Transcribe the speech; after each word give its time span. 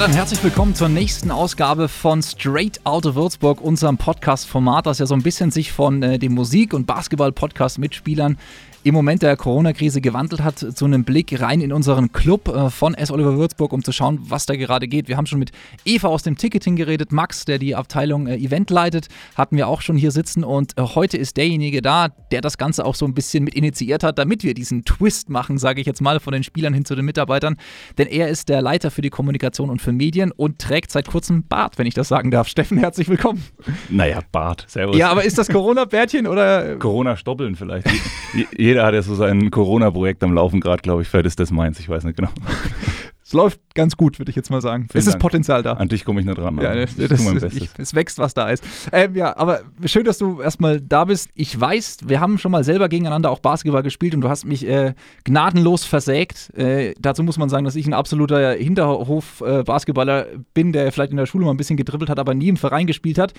dann 0.00 0.14
herzlich 0.14 0.42
willkommen 0.42 0.74
zur 0.74 0.88
nächsten 0.88 1.30
Ausgabe 1.30 1.86
von 1.86 2.22
Straight 2.22 2.80
Outta 2.84 3.14
Würzburg, 3.14 3.60
unserem 3.60 3.98
Podcast-Format, 3.98 4.86
das 4.86 4.98
ja 4.98 5.04
so 5.04 5.12
ein 5.12 5.22
bisschen 5.22 5.50
sich 5.50 5.72
von 5.72 6.02
äh, 6.02 6.18
dem 6.18 6.32
Musik- 6.32 6.72
und 6.72 6.86
Basketball-Podcast-Mitspielern 6.86 8.38
im 8.82 8.94
Moment 8.94 9.22
der 9.22 9.36
Corona-Krise 9.36 10.00
gewandelt 10.00 10.42
hat, 10.42 10.58
zu 10.58 10.84
einem 10.84 11.04
Blick 11.04 11.38
rein 11.40 11.60
in 11.60 11.72
unseren 11.72 12.12
Club 12.12 12.48
äh, 12.48 12.70
von 12.70 12.94
S. 12.94 13.10
Oliver 13.10 13.36
Würzburg, 13.36 13.72
um 13.72 13.84
zu 13.84 13.92
schauen, 13.92 14.18
was 14.22 14.46
da 14.46 14.56
gerade 14.56 14.88
geht. 14.88 15.08
Wir 15.08 15.16
haben 15.16 15.26
schon 15.26 15.38
mit 15.38 15.52
Eva 15.84 16.08
aus 16.08 16.22
dem 16.22 16.36
Ticketing 16.36 16.76
geredet, 16.76 17.12
Max, 17.12 17.44
der 17.44 17.58
die 17.58 17.74
Abteilung 17.74 18.26
äh, 18.26 18.36
Event 18.36 18.70
leitet, 18.70 19.08
hatten 19.34 19.56
wir 19.56 19.68
auch 19.68 19.82
schon 19.82 19.96
hier 19.96 20.10
sitzen 20.10 20.44
und 20.44 20.78
äh, 20.78 20.82
heute 20.82 21.18
ist 21.18 21.36
derjenige 21.36 21.82
da, 21.82 22.08
der 22.32 22.40
das 22.40 22.56
Ganze 22.56 22.86
auch 22.86 22.94
so 22.94 23.04
ein 23.04 23.12
bisschen 23.12 23.44
mit 23.44 23.54
initiiert 23.54 24.02
hat, 24.02 24.18
damit 24.18 24.44
wir 24.44 24.54
diesen 24.54 24.84
Twist 24.84 25.28
machen, 25.28 25.58
sage 25.58 25.80
ich 25.80 25.86
jetzt 25.86 26.00
mal, 26.00 26.18
von 26.18 26.32
den 26.32 26.42
Spielern 26.42 26.72
hin 26.72 26.84
zu 26.86 26.94
den 26.94 27.04
Mitarbeitern. 27.04 27.56
Denn 27.98 28.06
er 28.06 28.28
ist 28.28 28.48
der 28.48 28.62
Leiter 28.62 28.90
für 28.90 29.02
die 29.02 29.10
Kommunikation 29.10 29.68
und 29.68 29.82
für 29.82 29.92
Medien 29.92 30.32
und 30.32 30.58
trägt 30.58 30.90
seit 30.90 31.08
kurzem 31.08 31.44
Bart, 31.46 31.76
wenn 31.76 31.86
ich 31.86 31.94
das 31.94 32.08
sagen 32.08 32.30
darf. 32.30 32.48
Steffen, 32.48 32.78
herzlich 32.78 33.08
willkommen. 33.08 33.44
Naja, 33.90 34.20
Bart, 34.32 34.64
servus. 34.68 34.96
Ja, 34.96 35.10
aber 35.10 35.24
ist 35.24 35.36
das 35.36 35.48
Corona-Bärtchen 35.48 36.26
oder? 36.26 36.76
Corona-Stoppeln 36.76 37.56
vielleicht. 37.56 37.86
Jeder 38.70 38.86
hat 38.86 38.94
ja 38.94 39.02
so 39.02 39.14
sein 39.14 39.50
Corona-Projekt 39.50 40.22
am 40.22 40.32
Laufen 40.32 40.60
gerade, 40.60 40.80
glaube 40.80 41.02
ich. 41.02 41.08
Vielleicht 41.08 41.26
ist 41.26 41.40
das 41.40 41.50
meins, 41.50 41.80
ich 41.80 41.88
weiß 41.88 42.04
nicht 42.04 42.16
genau. 42.16 42.30
Es 43.30 43.34
läuft 43.34 43.60
ganz 43.76 43.96
gut, 43.96 44.18
würde 44.18 44.28
ich 44.30 44.34
jetzt 44.34 44.50
mal 44.50 44.60
sagen. 44.60 44.88
Vielen 44.90 44.98
es 44.98 45.06
ist 45.06 45.12
Dank. 45.12 45.22
Potenzial 45.22 45.62
da. 45.62 45.74
An 45.74 45.86
dich 45.86 46.04
komme 46.04 46.18
ich 46.18 46.26
nicht 46.26 46.36
dran. 46.36 46.58
Ja, 46.60 46.74
das, 46.74 46.96
das, 46.96 47.10
das 47.10 47.54
ich, 47.54 47.70
es 47.78 47.94
wächst, 47.94 48.18
was 48.18 48.34
da 48.34 48.48
ist. 48.48 48.64
Ähm, 48.90 49.14
ja, 49.14 49.36
aber 49.36 49.60
schön, 49.84 50.02
dass 50.02 50.18
du 50.18 50.40
erstmal 50.40 50.80
da 50.80 51.04
bist. 51.04 51.30
Ich 51.34 51.60
weiß, 51.60 51.98
wir 52.06 52.18
haben 52.18 52.38
schon 52.38 52.50
mal 52.50 52.64
selber 52.64 52.88
gegeneinander 52.88 53.30
auch 53.30 53.38
Basketball 53.38 53.84
gespielt 53.84 54.16
und 54.16 54.22
du 54.22 54.28
hast 54.28 54.46
mich 54.46 54.66
äh, 54.66 54.94
gnadenlos 55.22 55.84
versägt. 55.84 56.52
Äh, 56.58 56.94
dazu 56.98 57.22
muss 57.22 57.38
man 57.38 57.48
sagen, 57.48 57.64
dass 57.64 57.76
ich 57.76 57.86
ein 57.86 57.94
absoluter 57.94 58.54
Hinterhof-Basketballer 58.54 60.26
äh, 60.26 60.38
bin, 60.52 60.72
der 60.72 60.90
vielleicht 60.90 61.12
in 61.12 61.16
der 61.16 61.26
Schule 61.26 61.44
mal 61.44 61.52
ein 61.52 61.56
bisschen 61.56 61.76
gedribbelt 61.76 62.10
hat, 62.10 62.18
aber 62.18 62.34
nie 62.34 62.48
im 62.48 62.56
Verein 62.56 62.88
gespielt 62.88 63.18
hat. 63.18 63.32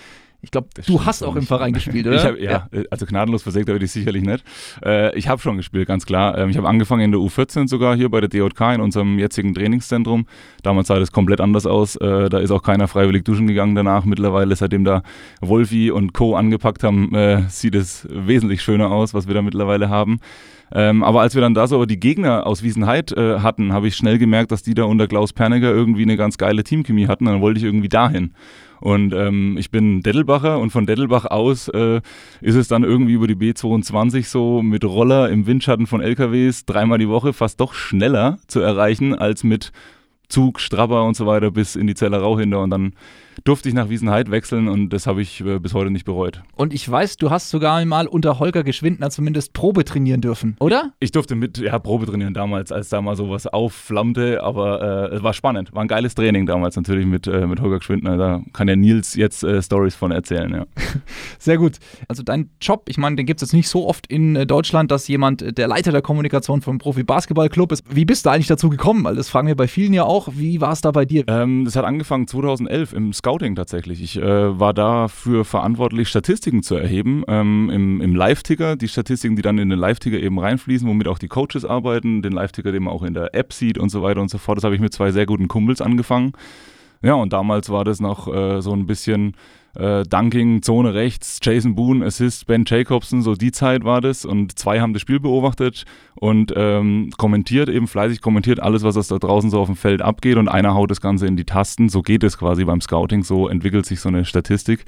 Ich 0.44 0.50
glaube, 0.50 0.70
du 0.88 1.06
hast 1.06 1.24
auch 1.24 1.36
im 1.36 1.44
Verein 1.44 1.74
gespielt, 1.74 2.08
oder? 2.08 2.24
Hab, 2.24 2.38
ja, 2.40 2.68
ja, 2.72 2.84
also 2.90 3.06
gnadenlos 3.06 3.44
versägt 3.44 3.70
habe 3.70 3.84
ich 3.84 3.92
sicherlich 3.92 4.24
nicht. 4.24 4.44
Äh, 4.84 5.16
ich 5.18 5.28
habe 5.28 5.42
schon 5.42 5.58
gespielt, 5.58 5.88
ganz 5.88 6.06
klar. 6.06 6.38
Ähm, 6.38 6.50
ich 6.50 6.58
habe 6.58 6.68
angefangen 6.68 7.04
in 7.04 7.12
der 7.12 7.22
U14 7.22 7.68
sogar 7.68 7.96
hier 7.96 8.10
bei 8.10 8.22
der 8.22 8.30
DJK 8.30 8.76
in 8.76 8.82
unserem 8.82 9.20
jetzigen 9.20 9.54
Trainingszentrum. 9.54 10.26
Damals 10.64 10.88
sah 10.88 10.98
das 10.98 11.12
komplett 11.12 11.42
anders 11.42 11.66
aus. 11.68 11.96
Äh, 11.96 12.30
da 12.30 12.40
ist 12.40 12.52
auch 12.52 12.64
keiner 12.64 12.88
freiwillig 12.88 13.24
duschen 13.24 13.46
gegangen 13.46 13.76
danach. 13.76 14.04
Mittlerweile, 14.06 14.56
seitdem 14.56 14.84
da 14.84 15.04
Wolfi 15.42 15.92
und 15.92 16.14
Co. 16.14 16.36
angepackt 16.36 16.84
haben, 16.84 17.14
äh, 17.14 17.44
sieht 17.50 17.76
es 17.76 18.08
wesentlich 18.10 18.64
schöner 18.64 18.90
aus, 18.90 19.14
was 19.14 19.28
wir 19.28 19.36
da 19.36 19.44
mittlerweile 19.44 19.90
haben. 19.90 20.20
Ähm, 20.74 21.04
aber 21.04 21.22
als 21.22 21.36
wir 21.36 21.42
dann 21.42 21.54
da 21.54 21.68
so 21.68 21.86
die 21.86 22.00
Gegner 22.00 22.48
aus 22.48 22.64
Wiesenheid 22.64 23.12
äh, 23.12 23.40
hatten, 23.40 23.74
habe 23.74 23.88
ich 23.88 23.96
schnell 23.96 24.18
gemerkt, 24.18 24.52
dass 24.52 24.64
die 24.64 24.74
da 24.74 24.86
unter 24.86 25.08
Klaus 25.08 25.34
Perniger 25.34 25.70
irgendwie 25.70 26.04
eine 26.04 26.18
ganz 26.18 26.38
geile 26.38 26.64
Teamchemie 26.64 27.08
hatten. 27.08 27.26
Dann 27.26 27.42
wollte 27.42 27.60
ich 27.60 27.66
irgendwie 27.66 27.90
dahin. 27.90 28.34
Und 28.82 29.14
ähm, 29.14 29.58
ich 29.60 29.70
bin 29.70 30.02
Dettelbacher 30.02 30.58
und 30.58 30.72
von 30.72 30.88
Dettelbach 30.88 31.26
aus 31.26 31.68
äh, 31.68 32.02
ist 32.42 32.56
es 32.56 32.68
dann 32.68 32.84
irgendwie 32.84 33.14
über 33.14 33.28
die 33.28 33.36
B22 33.36 34.26
so 34.26 34.64
mit 34.64 34.84
Roller 34.84 35.30
im 35.30 35.46
Windschatten 35.46 35.86
von 35.86 36.02
LKWs 36.02 36.66
dreimal 36.66 36.98
die 36.98 37.08
Woche 37.08 37.32
fast 37.32 37.62
doch 37.62 37.76
schneller 37.76 38.40
zu 38.48 38.60
erreichen 38.60 39.14
als 39.14 39.44
mit 39.44 39.72
Zug, 40.30 40.60
Strabber 40.60 41.04
und 41.04 41.16
so 41.16 41.28
weiter 41.28 41.52
bis 41.52 41.76
in 41.76 41.86
die 41.86 41.94
Zellerau 41.94 42.40
hinter 42.40 42.62
und 42.64 42.72
dann 42.72 42.94
durfte 43.44 43.70
ich 43.70 43.76
nach 43.76 43.90
Wiesenheid 43.90 44.32
wechseln 44.32 44.68
und 44.68 44.90
das 44.90 45.08
habe 45.08 45.22
ich 45.22 45.42
äh, 45.42 45.60
bis 45.60 45.74
heute 45.74 45.92
nicht 45.92 46.06
bereut. 46.06 46.42
Und 46.56 46.74
ich 46.74 46.90
weiß, 46.90 47.18
du 47.18 47.30
hast 47.30 47.50
sogar 47.50 47.84
mal 47.86 48.08
unter 48.08 48.40
Holger 48.40 48.64
Geschwindner 48.64 49.10
zumindest 49.10 49.54
Probe 49.54 49.86
trainieren 49.86 50.22
dürfen, 50.22 50.56
oder? 50.60 50.94
Ich 51.00 51.12
durfte 51.12 51.36
mit, 51.36 51.58
ja, 51.58 51.78
Probe 51.80 52.06
trainieren 52.06 52.34
damals, 52.34 52.72
als 52.72 52.90
da 52.90 53.02
mal 53.02 53.16
sowas 53.16 53.48
aufflammte, 53.48 54.44
aber 54.44 55.10
äh, 55.12 55.16
es 55.16 55.24
war 55.24 55.34
spannend. 55.34 55.74
War 55.74 55.84
ein 55.84 55.88
geiles 55.88 56.16
Training 56.16 56.46
damals 56.46 56.76
natürlich 56.76 57.06
mit, 57.06 57.28
äh, 57.28 57.48
mit 57.48 57.62
Holger 57.62 57.80
Geschwindner. 57.80 58.18
Da 58.18 58.42
kann 58.54 58.68
ja 58.68 58.76
Nils 58.76 59.16
jetzt 59.16 59.46
Stories 59.62 59.96
von 59.96 60.12
erzählen, 60.12 60.52
ja. 60.54 60.66
Sehr 61.40 61.58
gut. 61.58 61.78
Also 62.08 62.24
dein 62.24 62.50
Job, 62.60 62.84
ich 62.88 62.98
meine, 62.98 63.16
den 63.16 63.26
gibt 63.26 63.42
es 63.42 63.50
jetzt 63.50 63.54
nicht 63.54 63.70
so 63.70 63.88
oft 63.88 64.08
in 64.08 64.48
Deutschland, 64.48 64.92
dass 64.92 65.08
jemand 65.08 65.58
der 65.58 65.68
Leiter 65.68 65.92
der 65.92 66.02
Kommunikation 66.02 66.62
vom 66.62 66.78
Profi-Basketball-Club 66.78 67.72
ist. 67.72 67.84
Wie 67.90 68.06
bist 68.06 68.26
du 68.26 68.30
eigentlich 68.30 68.48
dazu 68.48 68.70
gekommen? 68.70 69.04
Weil 69.04 69.16
das 69.16 69.30
fragen 69.30 69.48
wir 69.48 69.56
bei 69.56 69.68
vielen 69.68 69.94
ja 69.94 70.04
auch. 70.04 70.30
Wie 70.34 70.62
war 70.62 70.74
es 70.74 70.82
da 70.82 70.92
bei 70.92 71.06
dir? 71.06 71.24
Ähm, 71.28 71.66
das 71.66 71.76
hat 71.76 71.86
angefangen 71.86 72.28
2011 72.28 72.94
im 72.94 73.14
Scouting 73.22 73.54
tatsächlich. 73.56 74.02
Ich 74.02 74.18
äh, 74.18 74.60
war 74.60 74.74
dafür 74.74 75.46
verantwortlich, 75.46 76.10
Statistiken 76.10 76.64
zu 76.64 76.76
erheben 76.76 77.24
ähm, 77.28 77.70
im, 77.72 78.02
im 78.02 78.16
Live-Ticker. 78.16 78.76
Die 78.76 78.88
Statistiken, 78.88 79.36
die 79.36 79.44
dann 79.44 79.60
in 79.60 79.70
den 79.70 79.78
Live-Ticker 79.78 80.18
eben 80.18 80.40
reinfließen, 80.40 80.90
womit 80.90 81.08
auch 81.08 81.20
die 81.20 81.28
Coaches 81.28 81.64
arbeiten, 81.64 82.24
den 82.24 82.32
Live-Ticker, 82.32 82.72
den 82.72 82.84
man 82.84 82.94
auch 82.94 83.04
in 83.04 83.14
der 83.14 83.36
App 83.36 83.54
sieht 83.54 83.78
und 83.78 83.90
so 83.90 84.02
weiter 84.02 84.22
und 84.22 84.32
so 84.32 84.40
fort. 84.40 84.58
Das 84.58 84.64
habe 84.64 84.74
ich 84.74 84.82
mit 84.82 84.92
zwei 84.92 85.12
sehr 85.12 85.28
guten 85.28 85.48
Kumpels 85.48 85.82
angefangen. 85.82 86.32
Ja, 87.04 87.14
und 87.14 87.32
damals 87.32 87.70
war 87.70 87.86
das 87.86 88.00
noch 88.00 88.28
äh, 88.28 88.60
so 88.62 88.74
ein 88.74 88.88
bisschen 88.88 89.36
äh, 89.76 90.04
Dunking, 90.04 90.62
Zone 90.62 90.94
rechts, 90.94 91.40
Jason 91.42 91.76
Boone, 91.76 92.06
Assist, 92.06 92.46
Ben 92.48 92.64
Jacobson, 92.66 93.22
so 93.22 93.36
die 93.36 93.52
Zeit 93.52 93.84
war 93.84 94.02
das. 94.02 94.26
Und 94.26 94.58
zwei 94.58 94.82
haben 94.82 94.94
das 94.94 95.02
Spiel 95.02 95.20
beobachtet 95.20 95.86
und 96.16 96.54
ähm, 96.56 97.12
kommentiert, 97.18 97.70
eben 97.70 97.88
fleißig 97.88 98.22
kommentiert 98.22 98.60
alles, 98.60 98.84
was 98.84 99.08
da 99.08 99.18
draußen 99.18 99.50
so 99.50 99.60
auf 99.60 99.68
dem 99.68 99.76
Feld 99.76 100.02
abgeht. 100.02 100.38
Und 100.38 100.48
einer 100.48 100.74
haut 100.74 100.92
das 100.92 101.02
Ganze 101.02 101.28
in 101.28 101.38
die 101.38 101.46
Tasten. 101.46 101.90
So 101.90 102.02
geht 102.02 102.24
es 102.24 102.38
quasi 102.38 102.66
beim 102.66 102.82
Scouting, 102.82 103.24
so 103.24 103.48
entwickelt 103.48 103.86
sich 103.86 104.00
so 104.00 104.10
eine 104.10 104.26
Statistik. 104.26 104.86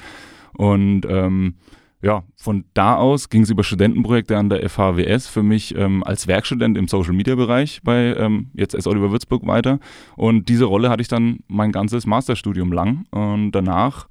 Und 0.55 1.05
ähm, 1.07 1.55
ja, 2.03 2.23
von 2.35 2.65
da 2.73 2.97
aus 2.97 3.29
ging 3.29 3.43
es 3.43 3.49
über 3.49 3.63
Studentenprojekte 3.63 4.37
an 4.37 4.49
der 4.49 4.69
FHWS 4.69 5.27
für 5.27 5.41
mich 5.41 5.73
ähm, 5.77 6.03
als 6.03 6.27
Werkstudent 6.27 6.77
im 6.77 6.89
Social 6.89 7.13
Media 7.13 7.35
Bereich 7.35 7.79
bei 7.81 8.13
ähm, 8.17 8.49
jetzt 8.53 8.75
S. 8.75 8.87
Oliver 8.87 9.11
Würzburg 9.11 9.47
weiter. 9.47 9.79
Und 10.17 10.49
diese 10.49 10.65
Rolle 10.65 10.89
hatte 10.89 11.01
ich 11.01 11.07
dann 11.07 11.39
mein 11.47 11.71
ganzes 11.71 12.05
Masterstudium 12.05 12.73
lang. 12.73 13.05
Und 13.11 13.53
danach 13.53 14.07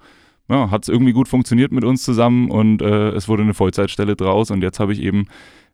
ja, 0.48 0.70
hat 0.70 0.82
es 0.82 0.88
irgendwie 0.88 1.12
gut 1.12 1.28
funktioniert 1.28 1.72
mit 1.72 1.84
uns 1.84 2.02
zusammen 2.02 2.50
und 2.50 2.82
äh, 2.82 3.10
es 3.10 3.28
wurde 3.28 3.42
eine 3.42 3.54
Vollzeitstelle 3.54 4.16
draus 4.16 4.50
und 4.50 4.62
jetzt 4.62 4.80
habe 4.80 4.92
ich 4.92 5.00
eben 5.00 5.26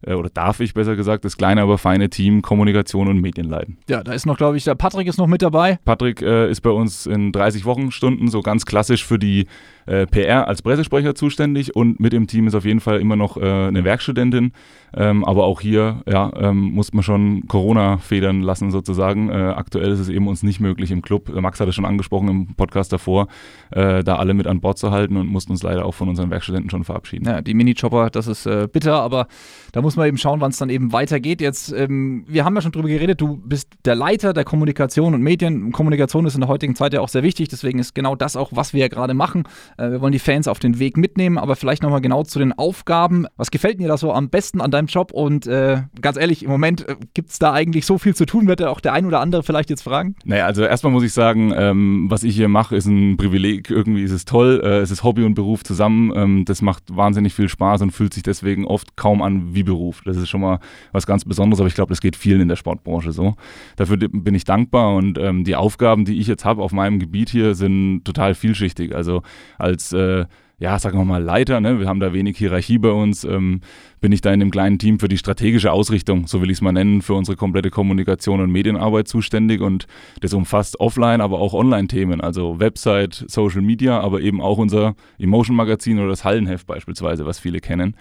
oder 0.07 0.31
darf 0.31 0.61
ich 0.61 0.75
besser 0.75 0.97
gesagt, 0.97 1.25
das 1.25 1.37
kleine, 1.37 1.63
aber 1.63 1.79
feine 1.79 2.09
Team 2.09 2.43
Kommunikation 2.43 3.09
und 3.09 3.21
Medien 3.21 3.49
leiten. 3.49 3.79
Ja, 3.89 4.03
da 4.03 4.13
ist 4.13 4.27
noch, 4.27 4.37
glaube 4.37 4.57
ich, 4.57 4.65
der 4.65 4.75
Patrick 4.75 5.09
ist 5.09 5.19
noch 5.19 5.27
mit 5.27 5.43
dabei. 5.43 5.79
Patrick 5.85 6.23
äh, 6.23 6.51
ist 6.51 6.61
bei 6.61 6.71
uns 6.71 7.07
in 7.07 7.33
30 7.33 7.65
Wochenstunden 7.65 8.29
so 8.29 8.41
ganz 8.41 8.65
klassisch 8.65 9.05
für 9.05 9.19
die 9.19 9.47
äh, 9.87 10.07
PR 10.07 10.47
als 10.47 10.63
Pressesprecher 10.63 11.15
zuständig 11.15 11.75
und 11.75 11.99
mit 11.99 12.13
im 12.13 12.27
Team 12.27 12.47
ist 12.47 12.55
auf 12.55 12.65
jeden 12.65 12.81
Fall 12.81 13.01
immer 13.01 13.17
noch 13.17 13.37
äh, 13.37 13.41
eine 13.41 13.85
Werkstudentin. 13.85 14.53
Ähm, 14.95 15.25
aber 15.25 15.45
auch 15.45 15.61
hier 15.61 16.03
ja, 16.07 16.31
ähm, 16.37 16.73
muss 16.73 16.93
man 16.93 17.03
schon 17.03 17.47
Corona 17.47 17.99
federn 17.99 18.43
lassen 18.43 18.71
sozusagen. 18.71 19.29
Äh, 19.29 19.35
aktuell 19.35 19.91
ist 19.91 19.99
es 19.99 20.09
eben 20.09 20.29
uns 20.29 20.43
nicht 20.43 20.61
möglich 20.61 20.91
im 20.91 21.03
Club, 21.03 21.29
äh, 21.29 21.41
Max 21.41 21.61
hat 21.61 21.69
es 21.69 21.75
schon 21.75 21.85
angesprochen 21.85 22.29
im 22.29 22.55
Podcast 22.55 22.93
davor, 22.93 23.29
äh, 23.71 24.03
da 24.03 24.17
alle 24.17 24.35
mit 24.35 24.47
an 24.47 24.61
Bord 24.61 24.79
zu 24.79 24.91
halten 24.91 25.17
und 25.17 25.27
mussten 25.27 25.53
uns 25.53 25.63
leider 25.63 25.85
auch 25.85 25.95
von 25.95 26.09
unseren 26.09 26.31
Werkstudenten 26.31 26.71
schon 26.71 26.85
verabschieden. 26.85 27.27
Ja, 27.27 27.43
die 27.43 27.55
Mini-Chopper, 27.55 28.11
das 28.11 28.27
ist 28.27 28.47
äh, 28.47 28.69
bitter, 28.71 29.01
aber 29.01 29.27
da 29.73 29.83
muss 29.83 29.88
man 29.97 30.09
eben 30.09 30.19
schauen, 30.19 30.41
wann 30.41 30.51
es 30.51 30.59
dann 30.59 30.71
eben 30.71 30.93
weitergeht. 30.93 31.41
Jetzt, 31.41 31.73
ähm, 31.73 32.25
wir 32.27 32.45
haben 32.45 32.55
ja 32.55 32.63
schon 32.63 32.73
drüber 32.73 32.89
geredet, 32.89 33.21
du 33.21 33.37
bist 33.37 33.69
der 33.85 33.95
Leiter 33.95 34.33
der 34.33 34.45
Kommunikation 34.45 35.15
und 35.15 35.23
Medien. 35.23 35.73
Kommunikation 35.73 36.27
ist 36.27 36.35
in 36.35 36.41
der 36.41 36.49
heutigen 36.49 36.75
Zeit 36.75 36.93
ja 36.93 37.01
auch 37.01 37.09
sehr 37.09 37.23
wichtig, 37.23 37.49
deswegen 37.49 37.79
ist 37.79 37.95
genau 37.95 38.15
das 38.15 38.37
auch, 38.37 38.51
was 38.53 38.73
wir 38.73 38.81
ja 38.81 38.89
gerade 38.89 39.15
machen. 39.15 39.45
Äh, 39.77 39.91
wir 39.93 40.01
wollen 40.01 40.13
die 40.13 40.19
Fans 40.19 40.49
auf 40.49 40.59
den 40.59 40.79
Weg 40.79 40.97
mitnehmen, 40.97 41.39
aber 41.39 41.57
vielleicht 41.57 41.83
nochmal 41.83 42.01
genau 42.01 42.23
zu 42.25 42.39
den 42.39 42.53
Aufgaben. 42.53 43.27
Was 43.37 43.51
gefällt 43.51 43.81
dir 43.81 43.89
da 43.89 43.97
so 43.97 44.13
am 44.13 44.29
besten 44.29 44.61
an 44.61 44.71
deinem 44.71 44.87
Job? 44.87 45.13
Und 45.13 45.47
äh, 45.47 45.83
ganz 46.01 46.17
ehrlich, 46.17 46.43
im 46.43 46.51
Moment 46.51 46.89
äh, 46.89 46.97
gibt 47.15 47.31
es 47.31 47.39
da 47.39 47.53
eigentlich 47.53 47.87
so 47.87 47.99
viel 47.99 48.15
zu 48.15 48.27
tun, 48.27 48.47
wird 48.47 48.63
auch 48.63 48.81
der 48.81 48.93
ein 48.93 49.07
oder 49.07 49.21
andere 49.21 49.43
vielleicht 49.43 49.71
jetzt 49.71 49.83
fragen? 49.83 50.17
Naja, 50.25 50.47
also 50.47 50.63
erstmal 50.63 50.93
muss 50.93 51.05
ich 51.05 51.13
sagen, 51.13 51.53
ähm, 51.57 52.07
was 52.09 52.23
ich 52.25 52.35
hier 52.35 52.49
mache, 52.49 52.77
ist 52.77 52.87
ein 52.87 53.17
Privileg. 53.17 53.71
Irgendwie 53.71 54.03
ist 54.03 54.13
es 54.13 54.25
toll. 54.25 54.61
Äh, 54.63 54.79
es 54.79 54.91
ist 54.91 55.05
Hobby 55.05 55.25
und 55.25 55.35
Beruf 55.35 55.65
zusammen. 55.65 56.13
Ähm, 56.15 56.45
das 56.45 56.63
macht 56.63 56.85
wahnsinnig 56.95 57.35
viel 57.35 57.49
Spaß 57.49 57.83
und 57.83 57.91
fühlt 57.91 58.15
sich 58.15 58.23
deswegen 58.23 58.67
oft 58.67 58.97
kaum 58.97 59.23
an 59.23 59.55
wie 59.55 59.63
Beruf. 59.63 59.78
Das 60.05 60.17
ist 60.17 60.29
schon 60.29 60.41
mal 60.41 60.61
was 60.93 61.07
ganz 61.07 61.25
Besonderes, 61.25 61.61
aber 61.61 61.69
ich 61.69 61.75
glaube, 61.75 61.91
das 61.91 62.01
geht 62.01 62.17
vielen 62.17 62.41
in 62.41 62.49
der 62.49 62.57
Sportbranche 62.57 63.13
so. 63.13 63.35
Dafür 63.77 63.97
bin 63.97 64.35
ich 64.35 64.45
dankbar 64.45 64.97
und 64.97 65.19
ähm, 65.19 65.45
die 65.45 65.57
Aufgaben, 65.57 66.05
die 66.05 66.19
ich 66.19 66.27
jetzt 66.27 66.45
habe 66.45 66.63
auf 66.63 66.73
meinem 66.73 66.99
Gebiet 66.99 67.31
hier, 67.31 67.55
sind 67.55 68.05
total 68.05 68.35
vielschichtig. 68.35 68.95
Also 68.95 69.23
als 69.59 69.93
äh, 69.93 70.27
ja, 70.61 70.79
sagen 70.79 70.99
wir 70.99 71.05
mal, 71.05 71.23
Leiter, 71.23 71.61
ne? 71.61 71.79
wir 71.79 71.87
haben 71.87 72.01
da 72.01 72.13
wenig 72.13 72.37
Hierarchie 72.37 72.79
bei 72.79 72.91
uns, 72.91 73.23
ähm, 73.23 73.61
bin 74.01 74.11
ich 74.11 74.21
da 74.21 74.33
in 74.33 74.41
dem 74.41 74.51
kleinen 74.51 74.79
Team 74.79 74.99
für 74.99 75.09
die 75.09 75.19
strategische 75.19 75.71
Ausrichtung, 75.71 76.27
so 76.27 76.43
will 76.43 76.51
ich 76.51 76.59
es 76.59 76.63
mal 76.63 76.73
nennen, 76.73 77.01
für 77.01 77.15
unsere 77.15 77.37
komplette 77.37 77.71
Kommunikation 77.71 78.41
und 78.41 78.51
Medienarbeit 78.51 79.07
zuständig 79.07 79.61
und 79.61 79.87
das 80.21 80.35
umfasst 80.35 80.81
offline, 80.81 81.21
aber 81.21 81.39
auch 81.39 81.55
Online-Themen, 81.55 82.21
also 82.21 82.59
Website, 82.59 83.25
Social 83.29 83.63
Media, 83.63 84.01
aber 84.01 84.21
eben 84.21 84.41
auch 84.41 84.59
unser 84.59 84.97
Emotion-Magazin 85.19 86.01
oder 86.01 86.09
das 86.09 86.25
Hallenheft 86.25 86.67
beispielsweise, 86.67 87.25
was 87.25 87.39
viele 87.39 87.61
kennen. 87.61 87.95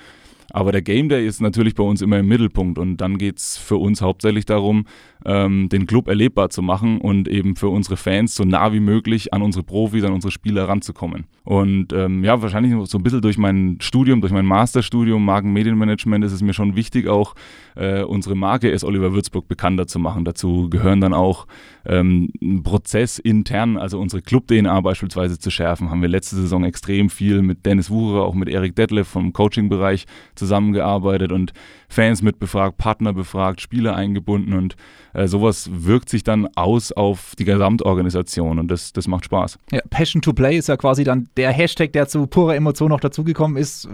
Aber 0.52 0.72
der 0.72 0.82
Game 0.82 1.10
Day 1.10 1.26
ist 1.28 1.42
natürlich 1.42 1.76
bei 1.76 1.84
uns 1.84 2.02
immer 2.02 2.20
im 2.20 2.28
Mittelpunkt 2.28 2.80
und 2.80 2.98
dann 2.98 3.18
geht 3.18 3.38
es 3.38 3.58
für 3.58 3.78
uns 3.78 4.02
hauptsächlich 4.02 4.46
darum, 4.46 4.86
ähm, 5.26 5.68
den 5.70 5.88
Club 5.88 6.08
erlebbar 6.08 6.50
zu 6.50 6.62
machen 6.62 7.00
und 7.00 7.28
eben 7.28 7.56
für 7.56 7.70
unsere 7.70 7.98
Fans 7.98 8.36
so 8.36 8.44
nah 8.44 8.72
wie 8.72 8.80
möglich 8.80 9.34
an 9.34 9.42
unsere 9.42 9.64
Profis, 9.64 10.04
an 10.04 10.14
unsere 10.14 10.32
Spieler 10.32 10.68
ranzukommen. 10.68 11.26
Und 11.44 11.94
ähm, 11.94 12.24
ja, 12.24 12.42
wahrscheinlich 12.42 12.74
so 12.90 12.98
ein 12.98 13.04
bisschen 13.04 13.22
durch 13.22 13.38
mein 13.38 13.78
Studium, 13.82 14.22
durch 14.22 14.34
mein 14.34 14.46
Masterstudium 14.46 15.24
Markenmedienmanagement 15.24 16.24
ist 16.24 16.34
es 16.34 16.42
mir 16.42 16.54
schon 16.54 16.76
wichtig, 16.76 17.08
auch 17.08 17.36
äh, 17.76 18.04
unsere 18.04 18.36
Marke 18.36 18.72
S. 18.72 18.84
Oliver 18.84 19.14
Würzburg 19.14 19.48
bekannter 19.48 19.88
zu 19.88 20.00
machen. 20.00 20.26
Dazu 20.26 20.70
gehören 20.70 21.02
dann 21.02 21.14
auch 21.14 21.48
ähm, 21.88 22.30
Prozess 22.64 23.18
intern, 23.18 23.78
also 23.78 24.00
unsere 24.00 24.22
Club-DNA 24.22 24.82
beispielsweise 24.82 25.40
zu 25.40 25.50
schärfen. 25.50 25.90
Haben 25.90 26.02
wir 26.02 26.10
letzte 26.10 26.36
Saison 26.36 26.64
extrem 26.64 27.10
viel 27.10 27.42
mit 27.42 27.66
Dennis 27.66 27.90
Wucherer, 27.90 28.26
auch 28.26 28.34
mit 28.34 28.50
Erik 28.50 28.76
Detlef 28.76 29.08
vom 29.08 29.34
Coaching-Bereich 29.34 30.06
zusammengearbeitet 30.36 31.32
und 31.32 31.54
Fans 31.90 32.22
mit 32.22 32.40
befragt, 32.40 32.78
Partner 32.78 33.14
befragt, 33.14 33.62
Spieler 33.62 33.96
eingebunden 33.96 34.54
und 34.54 34.76
äh, 35.14 35.28
sowas 35.28 35.70
wirkt 35.72 36.10
sich 36.10 36.24
dann 36.24 36.48
aus 36.56 36.92
auf 36.92 37.34
die 37.40 37.46
Gesamtorganisation 37.46 38.60
und 38.60 38.70
das, 38.70 38.92
das 38.92 39.08
macht 39.08 39.24
Spaß. 39.24 39.58
Ja, 39.72 39.80
Passion 39.90 40.22
to 40.22 40.34
Play 40.34 40.58
ist 40.58 40.68
ja 40.68 40.76
quasi 40.76 41.06
dann 41.06 41.30
der 41.38 41.52
Hashtag, 41.54 41.94
der 41.94 42.08
zu 42.10 42.28
purer 42.28 42.56
Emotion 42.56 42.90
noch 42.90 43.00
dazugekommen 43.00 43.56
ist. 43.56 43.88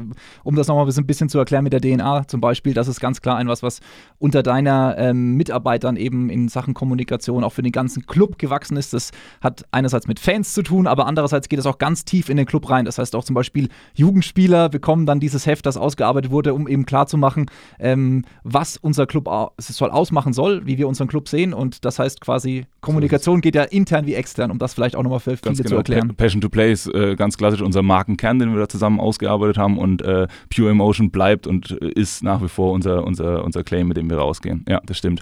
Um 0.43 0.55
das 0.55 0.67
nochmal 0.67 0.89
ein 0.91 1.05
bisschen 1.05 1.29
zu 1.29 1.37
erklären 1.37 1.63
mit 1.63 1.73
der 1.73 1.81
DNA 1.81 2.27
zum 2.27 2.41
Beispiel, 2.41 2.73
das 2.73 2.87
ist 2.87 2.99
ganz 2.99 3.21
klar 3.21 3.37
ein 3.37 3.47
was, 3.47 3.61
was 3.61 3.79
unter 4.17 4.41
deiner 4.41 4.95
ähm, 4.97 5.35
Mitarbeitern 5.35 5.95
eben 5.95 6.29
in 6.29 6.47
Sachen 6.47 6.73
Kommunikation 6.73 7.43
auch 7.43 7.53
für 7.53 7.61
den 7.61 7.71
ganzen 7.71 7.82
Club 7.89 8.37
gewachsen 8.37 8.77
ist. 8.77 8.93
Das 8.93 9.11
hat 9.41 9.65
einerseits 9.71 10.07
mit 10.07 10.19
Fans 10.19 10.53
zu 10.53 10.63
tun, 10.63 10.87
aber 10.87 11.05
andererseits 11.07 11.49
geht 11.49 11.59
es 11.59 11.65
auch 11.65 11.77
ganz 11.77 12.05
tief 12.05 12.29
in 12.29 12.37
den 12.37 12.45
Club 12.45 12.69
rein. 12.69 12.85
Das 12.85 12.97
heißt 12.97 13.15
auch 13.15 13.23
zum 13.23 13.33
Beispiel 13.33 13.69
Jugendspieler 13.93 14.69
bekommen 14.69 15.05
dann 15.05 15.19
dieses 15.19 15.45
Heft, 15.45 15.65
das 15.65 15.77
ausgearbeitet 15.77 16.31
wurde, 16.31 16.53
um 16.53 16.67
eben 16.67 16.85
klarzumachen, 16.85 17.45
ähm, 17.79 18.23
was 18.43 18.77
unser 18.77 19.05
Club 19.05 19.29
soll 19.57 19.89
ausmachen 19.89 20.33
soll, 20.33 20.65
wie 20.65 20.77
wir 20.77 20.87
unseren 20.87 21.07
Club 21.07 21.27
sehen. 21.27 21.53
Und 21.53 21.85
das 21.85 21.99
heißt 21.99 22.21
quasi, 22.21 22.65
Kommunikation 22.81 23.41
geht 23.41 23.55
ja 23.55 23.63
intern 23.63 24.05
wie 24.05 24.13
extern, 24.13 24.51
um 24.51 24.59
das 24.59 24.73
vielleicht 24.73 24.95
auch 24.95 25.03
nochmal 25.03 25.19
für 25.19 25.37
viele 25.37 25.55
genau. 25.55 25.67
zu 25.67 25.75
erklären. 25.75 26.15
Passion 26.15 26.41
to 26.41 26.49
Play 26.49 26.71
ist 26.71 26.87
äh, 26.93 27.15
ganz 27.15 27.37
klassisch 27.37 27.61
unser 27.61 27.81
Markenkern, 27.81 28.39
den 28.39 28.53
wir 28.53 28.59
da 28.59 28.69
zusammen 28.69 28.99
ausgearbeitet 28.99 29.57
haben. 29.57 29.77
Und 29.77 30.01
äh, 30.01 30.27
Pure 30.53 30.71
Emotion 30.71 31.11
bleibt 31.11 31.47
und 31.47 31.77
äh, 31.81 31.89
ist 31.89 32.23
nach 32.23 32.41
wie 32.41 32.49
vor 32.49 32.73
unser, 32.73 33.03
unser, 33.05 33.43
unser 33.43 33.63
Claim, 33.63 33.87
mit 33.87 33.97
dem 33.97 34.09
wir 34.09 34.17
rausgehen. 34.17 34.65
Ja, 34.67 34.81
das 34.85 34.97
stimmt. 34.97 35.21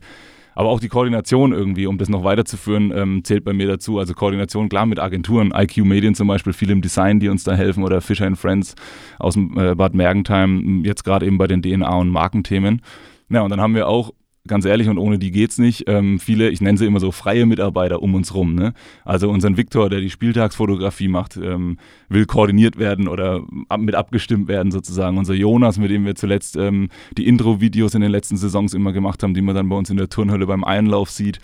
Aber 0.54 0.70
auch 0.70 0.80
die 0.80 0.90
Koordination 0.90 1.54
irgendwie, 1.54 1.88
um 1.88 1.98
das 1.98 2.10
noch 2.10 2.24
weiterzuführen, 2.24 2.92
ähm, 2.96 3.24
zählt 3.24 3.44
bei 3.44 3.54
mir 3.54 3.68
dazu. 3.68 4.00
Also 4.00 4.14
Koordination, 4.14 4.70
klar, 4.70 4.86
mit 4.86 5.00
Agenturen, 5.00 5.54
IQ 5.56 5.78
Medien 5.86 6.16
zum 6.16 6.28
Beispiel, 6.28 6.54
viele 6.54 6.74
im 6.74 6.82
Design, 6.82 7.20
die 7.20 7.30
uns 7.30 7.44
da 7.44 7.54
helfen, 7.54 7.84
oder 7.84 8.02
Fischer 8.02 8.36
Friends 8.36 8.76
aus 9.18 9.34
dem 9.36 9.58
äh, 9.58 9.76
Bad 9.76 9.94
Mergentheim, 9.94 10.84
jetzt 10.84 11.04
gerade 11.04 11.26
eben 11.26 11.38
bei 11.38 11.48
den 11.48 11.62
DNA- 11.62 12.00
und 12.00 12.10
Markenthemen. 12.10 12.82
Ja, 13.30 13.42
und 13.42 13.50
dann 13.50 13.62
haben 13.62 13.76
wir 13.76 13.88
auch 13.88 14.12
ganz 14.48 14.66
ehrlich, 14.66 14.90
und 14.90 14.98
ohne 14.98 15.20
die 15.20 15.32
geht's 15.32 15.58
nicht. 15.58 15.84
Ähm, 15.88 16.20
viele, 16.20 16.50
ich 16.50 16.62
nenne 16.62 16.78
sie 16.78 16.86
immer 16.86 17.00
so 17.00 17.12
freie 17.12 17.46
Mitarbeiter 17.46 18.02
um 18.02 18.16
uns 18.16 18.34
rum. 18.34 18.56
Ne? 18.56 18.74
Also 19.06 19.30
unseren 19.30 19.58
Viktor, 19.58 19.90
der 19.90 20.02
die 20.02 20.10
Spieltagsfotografie 20.10 21.08
macht, 21.08 21.38
ähm, 21.38 21.78
will 22.10 22.26
koordiniert 22.26 22.78
werden 22.78 23.08
oder 23.08 23.44
ab, 23.70 23.82
mit 23.82 23.96
abgestimmt 23.96 24.48
werden 24.48 24.72
sozusagen. 24.72 25.18
Unser 25.18 25.36
Jonas, 25.36 25.78
mit 25.78 25.92
dem 25.92 26.06
wir 26.06 26.16
zuletzt 26.16 26.58
ähm, 26.58 26.90
die 27.18 27.28
Intro-Videos 27.28 27.94
in 27.94 28.02
den 28.02 28.12
letzten 28.12 28.38
Saisons 28.38 28.74
immer 28.74 28.94
gemacht 28.94 29.22
haben, 29.24 29.34
die 29.34 29.42
man 29.42 29.56
dann 29.56 29.70
bei 29.70 29.76
uns 29.76 29.90
in 29.90 29.98
der 29.98 30.10
Turnhölle 30.10 30.48
beim 30.48 30.64
Einlauf 30.64 31.12
sieht. 31.12 31.40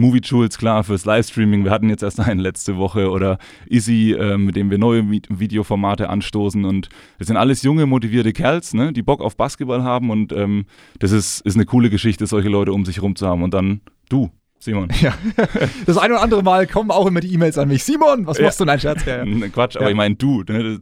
Movie 0.00 0.20
Tools, 0.20 0.58
klar, 0.58 0.82
fürs 0.82 1.04
Livestreaming. 1.04 1.64
Wir 1.64 1.70
hatten 1.70 1.88
jetzt 1.88 2.02
erst 2.02 2.18
einen 2.20 2.40
letzte 2.40 2.76
Woche 2.76 3.10
oder 3.10 3.38
Easy, 3.68 4.12
äh, 4.12 4.36
mit 4.36 4.56
dem 4.56 4.70
wir 4.70 4.78
neue 4.78 5.08
Videoformate 5.10 6.08
anstoßen. 6.08 6.64
Und 6.64 6.88
das 7.18 7.28
sind 7.28 7.36
alles 7.36 7.62
junge, 7.62 7.86
motivierte 7.86 8.32
Kerls, 8.32 8.74
ne, 8.74 8.92
die 8.92 9.02
Bock 9.02 9.20
auf 9.20 9.36
Basketball 9.36 9.82
haben. 9.82 10.10
Und 10.10 10.32
ähm, 10.32 10.64
das 10.98 11.12
ist, 11.12 11.40
ist 11.42 11.54
eine 11.54 11.66
coole 11.66 11.90
Geschichte, 11.90 12.26
solche 12.26 12.48
Leute 12.48 12.72
um 12.72 12.84
sich 12.84 12.96
herum 12.96 13.14
zu 13.14 13.26
haben. 13.26 13.42
Und 13.42 13.54
dann 13.54 13.82
du, 14.08 14.30
Simon. 14.60 14.88
Ja. 15.00 15.14
Das 15.86 15.96
ein 15.96 16.12
oder 16.12 16.20
andere 16.20 16.42
Mal 16.42 16.66
kommen 16.66 16.90
auch 16.90 17.06
immer 17.06 17.20
die 17.20 17.32
E-Mails 17.32 17.56
an 17.56 17.68
mich. 17.68 17.82
Simon, 17.82 18.26
was 18.26 18.38
machst 18.38 18.60
ja. 18.60 18.64
du? 18.64 18.68
Nein, 18.70 18.80
Scherz. 18.80 19.04
Ja, 19.06 19.24
ja. 19.24 19.48
Quatsch, 19.48 19.76
aber 19.76 19.90
ich 19.90 19.96
meine 19.96 20.14
du. 20.14 20.42
Ne? 20.46 20.80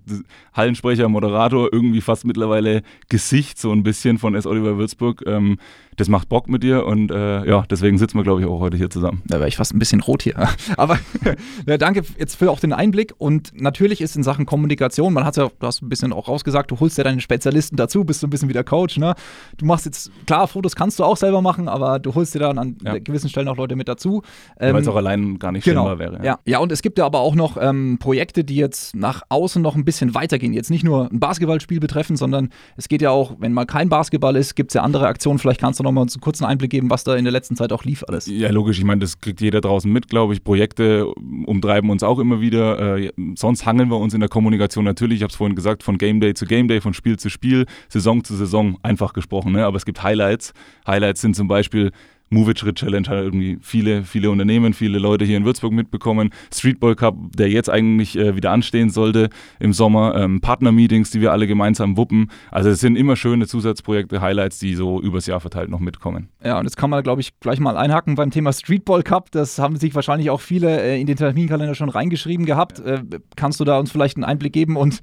Hallensprecher, 0.52 1.08
Moderator, 1.08 1.68
irgendwie 1.72 2.00
fast 2.00 2.24
mittlerweile 2.24 2.82
Gesicht 3.08 3.58
so 3.58 3.72
ein 3.72 3.84
bisschen 3.84 4.18
von 4.18 4.34
S. 4.34 4.46
Oliver 4.46 4.78
Würzburg. 4.78 5.22
Ähm, 5.26 5.58
das 5.98 6.08
macht 6.08 6.28
Bock 6.28 6.48
mit 6.48 6.62
dir 6.62 6.86
und 6.86 7.10
äh, 7.10 7.44
ja, 7.46 7.64
deswegen 7.68 7.98
sitzen 7.98 8.18
wir, 8.18 8.22
glaube 8.22 8.40
ich, 8.40 8.46
auch 8.46 8.60
heute 8.60 8.76
hier 8.76 8.88
zusammen. 8.88 9.22
Da 9.26 9.38
wäre 9.38 9.48
ich 9.48 9.56
fast 9.56 9.74
ein 9.74 9.78
bisschen 9.78 10.00
rot 10.00 10.22
hier. 10.22 10.34
Aber 10.76 10.98
ja, 11.66 11.76
danke 11.76 12.02
jetzt 12.18 12.36
für 12.36 12.50
auch 12.50 12.60
den 12.60 12.72
Einblick. 12.72 13.14
Und 13.18 13.50
natürlich 13.60 14.00
ist 14.00 14.16
in 14.16 14.22
Sachen 14.22 14.46
Kommunikation, 14.46 15.12
man 15.12 15.24
hat 15.24 15.36
ja, 15.36 15.48
du 15.58 15.66
hast 15.66 15.82
ein 15.82 15.88
bisschen 15.88 16.12
auch 16.12 16.28
rausgesagt, 16.28 16.70
du 16.70 16.78
holst 16.78 16.98
ja 16.98 17.04
deine 17.04 17.20
Spezialisten 17.20 17.76
dazu, 17.76 18.04
bist 18.04 18.20
so 18.20 18.26
ein 18.26 18.30
bisschen 18.30 18.48
wie 18.48 18.52
der 18.52 18.64
Coach. 18.64 18.96
Ne? 18.98 19.14
Du 19.56 19.66
machst 19.66 19.86
jetzt, 19.86 20.10
klar, 20.26 20.46
Fotos 20.46 20.76
kannst 20.76 20.98
du 20.98 21.04
auch 21.04 21.16
selber 21.16 21.42
machen, 21.42 21.68
aber 21.68 21.98
du 21.98 22.14
holst 22.14 22.34
dir 22.34 22.38
dann 22.38 22.58
an 22.58 22.76
ja. 22.84 22.98
gewissen 22.98 23.28
Stellen 23.28 23.48
auch 23.48 23.56
Leute 23.56 23.74
mit 23.74 23.88
dazu. 23.88 24.22
Ähm, 24.60 24.74
Weil 24.74 24.82
es 24.82 24.88
auch 24.88 24.96
allein 24.96 25.38
gar 25.38 25.52
nicht 25.52 25.64
genau, 25.64 25.82
schlimmer 25.82 25.98
wäre. 25.98 26.18
Ja. 26.18 26.24
ja. 26.24 26.38
Ja. 26.44 26.58
und 26.60 26.70
es 26.70 26.80
gibt 26.82 26.98
ja 26.98 27.06
aber 27.06 27.20
auch 27.20 27.34
noch 27.34 27.56
ähm, 27.60 27.98
Projekte, 27.98 28.44
die 28.44 28.56
jetzt 28.56 28.94
nach 28.94 29.22
außen 29.28 29.60
noch 29.60 29.74
ein 29.74 29.84
bisschen 29.84 30.14
weitergehen. 30.14 30.52
Jetzt 30.52 30.70
nicht 30.70 30.84
nur 30.84 31.10
ein 31.10 31.18
Basketballspiel 31.18 31.80
betreffen, 31.80 32.16
sondern 32.16 32.50
es 32.76 32.88
geht 32.88 33.02
ja 33.02 33.10
auch, 33.10 33.36
wenn 33.38 33.52
mal 33.52 33.66
kein 33.66 33.88
Basketball 33.88 34.36
ist, 34.36 34.54
gibt 34.54 34.70
es 34.70 34.74
ja 34.74 34.82
andere 34.82 35.08
Aktionen. 35.08 35.38
Vielleicht 35.38 35.60
kannst 35.60 35.80
du 35.80 35.84
noch 35.84 35.87
mal 35.92 36.02
uns 36.02 36.14
einen 36.14 36.20
kurzen 36.20 36.44
Einblick 36.44 36.70
geben, 36.70 36.90
was 36.90 37.04
da 37.04 37.16
in 37.16 37.24
der 37.24 37.32
letzten 37.32 37.56
Zeit 37.56 37.72
auch 37.72 37.84
lief 37.84 38.04
alles. 38.06 38.26
Ja, 38.26 38.50
logisch. 38.50 38.78
Ich 38.78 38.84
meine, 38.84 39.00
das 39.00 39.20
kriegt 39.20 39.40
jeder 39.40 39.60
draußen 39.60 39.90
mit, 39.90 40.08
glaube 40.08 40.34
ich. 40.34 40.44
Projekte 40.44 41.06
umtreiben 41.06 41.90
uns 41.90 42.02
auch 42.02 42.18
immer 42.18 42.40
wieder. 42.40 42.98
Äh, 42.98 43.12
sonst 43.36 43.66
hangeln 43.66 43.90
wir 43.90 43.98
uns 43.98 44.14
in 44.14 44.20
der 44.20 44.28
Kommunikation 44.28 44.84
natürlich, 44.84 45.18
ich 45.18 45.22
habe 45.22 45.30
es 45.30 45.36
vorhin 45.36 45.56
gesagt, 45.56 45.82
von 45.82 45.98
Game 45.98 46.20
Day 46.20 46.34
zu 46.34 46.46
Game 46.46 46.68
Day, 46.68 46.80
von 46.80 46.94
Spiel 46.94 47.18
zu 47.18 47.30
Spiel, 47.30 47.66
Saison 47.88 48.24
zu 48.24 48.36
Saison, 48.36 48.78
einfach 48.82 49.12
gesprochen. 49.12 49.52
Ne? 49.52 49.64
Aber 49.64 49.76
es 49.76 49.84
gibt 49.84 50.02
Highlights. 50.02 50.52
Highlights 50.86 51.20
sind 51.20 51.36
zum 51.36 51.48
Beispiel 51.48 51.90
Move 52.30 52.50
It 52.50 52.74
Challenge 52.74 53.08
hat 53.08 53.16
irgendwie 53.16 53.58
viele, 53.60 54.02
viele 54.02 54.30
Unternehmen, 54.30 54.74
viele 54.74 54.98
Leute 54.98 55.24
hier 55.24 55.36
in 55.36 55.44
Würzburg 55.44 55.72
mitbekommen. 55.72 56.30
Streetball 56.52 56.94
Cup, 56.94 57.16
der 57.34 57.48
jetzt 57.48 57.70
eigentlich 57.70 58.18
äh, 58.18 58.36
wieder 58.36 58.50
anstehen 58.50 58.90
sollte 58.90 59.30
im 59.60 59.72
Sommer. 59.72 60.14
Ähm, 60.16 60.40
Partner-Meetings, 60.40 61.10
die 61.10 61.20
wir 61.20 61.32
alle 61.32 61.46
gemeinsam 61.46 61.96
wuppen. 61.96 62.30
Also 62.50 62.70
es 62.70 62.80
sind 62.80 62.96
immer 62.96 63.16
schöne 63.16 63.46
Zusatzprojekte, 63.46 64.20
Highlights, 64.20 64.58
die 64.58 64.74
so 64.74 65.00
übers 65.00 65.26
Jahr 65.26 65.40
verteilt 65.40 65.70
noch 65.70 65.80
mitkommen. 65.80 66.28
Ja, 66.44 66.58
und 66.58 66.64
jetzt 66.64 66.76
kann 66.76 66.90
man, 66.90 67.02
glaube 67.02 67.20
ich, 67.20 67.38
gleich 67.40 67.60
mal 67.60 67.76
einhaken 67.76 68.14
beim 68.14 68.30
Thema 68.30 68.52
Streetball 68.52 69.02
Cup. 69.02 69.30
Das 69.30 69.58
haben 69.58 69.76
sich 69.76 69.94
wahrscheinlich 69.94 70.30
auch 70.30 70.40
viele 70.40 70.80
äh, 70.80 71.00
in 71.00 71.06
den 71.06 71.16
Terminkalender 71.16 71.74
schon 71.74 71.88
reingeschrieben 71.88 72.46
gehabt. 72.46 72.80
Äh, 72.80 73.02
kannst 73.36 73.60
du 73.60 73.64
da 73.64 73.78
uns 73.78 73.90
vielleicht 73.90 74.16
einen 74.16 74.24
Einblick 74.24 74.52
geben 74.52 74.76
und 74.76 75.00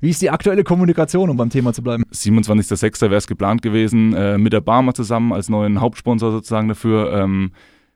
wie 0.00 0.10
ist 0.10 0.22
die 0.22 0.30
aktuelle 0.30 0.64
Kommunikation, 0.64 1.30
um 1.30 1.36
beim 1.36 1.50
Thema 1.50 1.72
zu 1.72 1.82
bleiben? 1.82 2.04
27.06. 2.12 3.02
wäre 3.02 3.16
es 3.16 3.26
geplant 3.26 3.62
gewesen, 3.62 4.14
äh, 4.14 4.38
mit 4.38 4.52
der 4.52 4.60
Barmer 4.60 4.94
zusammen 4.94 5.32
als 5.32 5.48
neuen 5.48 5.80
Hauptsponsor 5.80 6.32
sozusagen 6.32 6.68
dafür. 6.68 7.12
Ähm, 7.12 7.52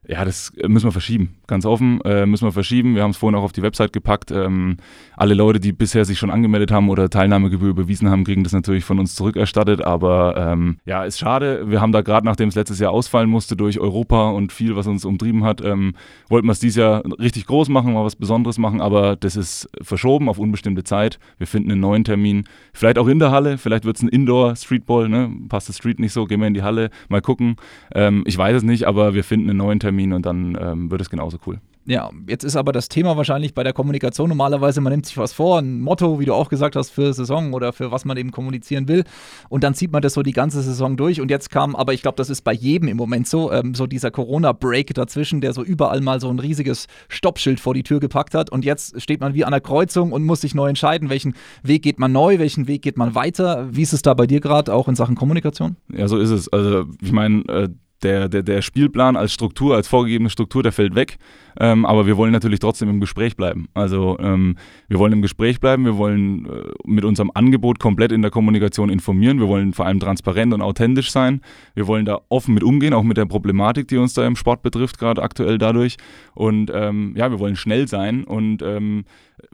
ja, 0.07 0.25
das 0.25 0.53
müssen 0.67 0.87
wir 0.87 0.93
verschieben. 0.93 1.35
Ganz 1.47 1.65
offen, 1.65 2.01
äh, 2.03 2.27
müssen 2.27 2.47
wir 2.47 2.53
verschieben. 2.53 2.95
Wir 2.95 3.03
haben 3.03 3.13
es 3.13 3.17
vorhin 3.17 3.39
auch 3.39 3.43
auf 3.43 3.53
die 3.53 3.63
Website 3.63 3.93
gepackt. 3.93 4.31
Ähm, 4.31 4.77
alle 5.17 5.35
Leute, 5.35 5.61
die 5.61 5.73
bisher 5.73 6.05
sich 6.05 6.19
schon 6.19 6.31
angemeldet 6.31 6.71
haben 6.71 6.91
oder 6.91 7.09
Teilnahmegebühr 7.09 7.71
überwiesen 7.71 8.11
haben, 8.11 8.25
kriegen 8.25 8.45
das 8.45 8.53
natürlich 8.53 8.85
von 8.85 8.99
uns 8.99 9.15
zurückerstattet. 9.15 9.83
Aber 9.83 10.37
ähm, 10.37 10.77
ja, 10.85 11.05
ist 11.05 11.19
schade. 11.19 11.71
Wir 11.71 11.81
haben 11.81 11.93
da 11.93 12.03
gerade, 12.03 12.27
nachdem 12.27 12.49
es 12.49 12.55
letztes 12.55 12.79
Jahr 12.79 12.93
ausfallen 12.93 13.31
musste 13.31 13.57
durch 13.57 13.81
Europa 13.81 14.31
und 14.31 14.53
viel, 14.53 14.77
was 14.77 14.87
uns 14.87 15.07
umtrieben 15.07 15.45
hat, 15.45 15.63
ähm, 15.63 15.95
wollten 16.29 16.47
wir 16.47 16.53
es 16.53 16.61
dieses 16.61 16.77
Jahr 16.77 17.03
richtig 17.19 17.47
groß 17.47 17.71
machen, 17.71 17.95
mal 17.95 18.05
was 18.05 18.17
Besonderes 18.17 18.59
machen. 18.59 18.83
Aber 18.83 19.17
das 19.17 19.37
ist 19.37 19.71
verschoben 19.81 20.29
auf 20.29 20.39
unbestimmte 20.39 20.85
Zeit. 20.85 21.19
Wir 21.39 21.47
finden 21.47 21.71
einen 21.71 21.81
neuen 21.81 22.05
Termin. 22.05 22.45
Vielleicht 22.75 22.99
auch 22.99 23.09
in 23.09 23.21
der 23.21 23.31
Halle. 23.31 23.57
Vielleicht 23.57 23.87
wird 23.87 23.97
es 23.97 24.03
ein 24.03 24.09
Indoor-Streetball. 24.09 25.09
Ne? 25.09 25.31
Passt 25.49 25.71
das 25.71 25.79
Street 25.79 25.99
nicht 25.99 26.13
so, 26.13 26.27
gehen 26.27 26.41
wir 26.41 26.49
in 26.49 26.55
die 26.55 26.63
Halle. 26.63 26.91
Mal 27.09 27.23
gucken. 27.23 27.57
Ähm, 27.95 28.23
ich 28.27 28.37
weiß 28.37 28.57
es 28.57 28.63
nicht, 28.63 28.87
aber 28.87 29.15
wir 29.15 29.25
finden 29.25 29.49
einen 29.49 29.59
neuen 29.59 29.81
Termin 29.81 29.94
Termin 29.95 30.13
und 30.13 30.27
dann 30.27 30.59
ähm, 30.61 30.91
wird 30.91 31.01
es 31.01 31.11
genauso 31.11 31.39
cool. 31.47 31.61
Ja, 31.87 32.11
jetzt 32.27 32.45
ist 32.45 32.57
aber 32.57 32.73
das 32.73 32.89
Thema 32.89 33.19
wahrscheinlich 33.19 33.53
bei 33.53 33.63
der 33.63 33.75
Kommunikation 33.75 34.31
normalerweise, 34.31 34.81
man 34.81 34.91
nimmt 34.91 35.05
sich 35.05 35.19
was 35.19 35.35
vor, 35.35 35.59
ein 35.59 35.83
Motto, 35.83 36.19
wie 36.19 36.25
du 36.25 36.33
auch 36.33 36.49
gesagt 36.49 36.77
hast, 36.77 36.89
für 36.89 37.13
Saison 37.13 37.53
oder 37.53 37.75
für 37.75 37.91
was 37.91 38.07
man 38.07 38.17
eben 38.17 38.31
kommunizieren 38.31 38.89
will. 38.89 39.05
Und 39.51 39.65
dann 39.65 39.75
zieht 39.75 39.93
man 39.93 40.01
das 40.01 40.15
so 40.15 40.23
die 40.23 40.33
ganze 40.33 40.63
Saison 40.63 40.97
durch. 40.97 41.21
Und 41.21 41.31
jetzt 41.31 41.51
kam, 41.51 41.77
aber 41.77 41.93
ich 41.93 42.01
glaube, 42.01 42.17
das 42.17 42.31
ist 42.31 42.41
bei 42.41 42.55
jedem 42.55 42.89
im 42.89 42.97
Moment 42.97 43.29
so, 43.29 43.53
ähm, 43.53 43.75
so 43.75 43.87
dieser 43.87 44.11
Corona-Break 44.11 44.95
dazwischen, 44.95 45.43
der 45.43 45.53
so 45.53 45.63
überall 45.63 46.01
mal 46.01 46.21
so 46.21 46.31
ein 46.31 46.39
riesiges 46.39 46.87
Stoppschild 47.09 47.61
vor 47.61 47.75
die 47.75 47.83
Tür 47.83 48.01
gepackt 48.01 48.35
hat. 48.35 48.49
Und 48.49 48.65
jetzt 48.65 49.03
steht 49.03 49.21
man 49.21 49.35
wie 49.35 49.45
an 49.45 49.51
der 49.51 49.61
Kreuzung 49.61 50.13
und 50.13 50.25
muss 50.25 50.41
sich 50.41 50.55
neu 50.55 50.71
entscheiden, 50.71 51.11
welchen 51.11 51.35
Weg 51.63 51.83
geht 51.83 51.99
man 51.99 52.13
neu, 52.13 52.39
welchen 52.39 52.67
Weg 52.67 52.81
geht 52.81 52.97
man 52.97 53.15
weiter. 53.15 53.69
Wie 53.71 53.83
ist 53.83 53.93
es 53.93 54.01
da 54.01 54.15
bei 54.15 54.27
dir 54.27 54.41
gerade 54.41 54.73
auch 54.73 54.89
in 54.89 54.95
Sachen 54.95 55.17
Kommunikation? 55.17 55.77
Ja, 55.95 56.09
so 56.09 56.17
ist 56.17 56.31
es. 56.31 56.51
Also, 56.51 56.87
ich 57.03 57.13
meine, 57.13 57.43
äh, 57.49 57.69
der, 58.05 58.29
der, 58.29 58.43
der 58.43 58.63
Spielplan 58.63 59.17
als 59.17 59.33
Struktur, 59.33 59.75
als 59.75 59.89
vorgegebene 59.89 60.31
Struktur, 60.31 60.63
der 60.63 60.73
fällt 60.73 60.95
weg. 60.95 61.19
Ähm, 61.59 61.87
aber 61.87 62.07
wir 62.07 62.17
wollen 62.17 62.33
natürlich 62.33 62.61
trotzdem 62.61 62.89
im 62.89 63.01
Gespräch 63.01 63.37
bleiben. 63.37 63.69
Also 63.75 64.19
ähm, 64.19 64.57
wir 64.89 64.99
wollen 64.99 65.13
im 65.13 65.23
Gespräch 65.23 65.61
bleiben, 65.61 65.85
wir 65.85 65.97
wollen 65.97 66.47
äh, 66.47 66.51
mit 66.85 67.05
unserem 67.05 67.31
Angebot 67.33 67.79
komplett 67.79 68.13
in 68.13 68.23
der 68.23 68.31
Kommunikation 68.31 68.91
informieren, 68.91 69.39
wir 69.39 69.49
wollen 69.49 69.73
vor 69.73 69.87
allem 69.87 70.01
transparent 70.01 70.53
und 70.53 70.63
authentisch 70.63 71.13
sein, 71.13 71.41
wir 71.75 71.87
wollen 71.87 72.07
da 72.07 72.21
offen 72.29 72.55
mit 72.55 72.65
umgehen, 72.65 72.93
auch 72.93 73.05
mit 73.05 73.17
der 73.17 73.27
Problematik, 73.27 73.89
die 73.89 73.99
uns 73.99 74.15
da 74.15 74.27
im 74.27 74.37
Sport 74.37 74.63
betrifft, 74.63 74.99
gerade 74.99 75.23
aktuell 75.23 75.59
dadurch. 75.59 75.97
Und 76.35 76.71
ähm, 76.75 77.15
ja, 77.17 77.31
wir 77.31 77.39
wollen 77.39 77.57
schnell 77.57 77.87
sein 77.87 78.25
und 78.25 78.63
ähm, 78.63 79.05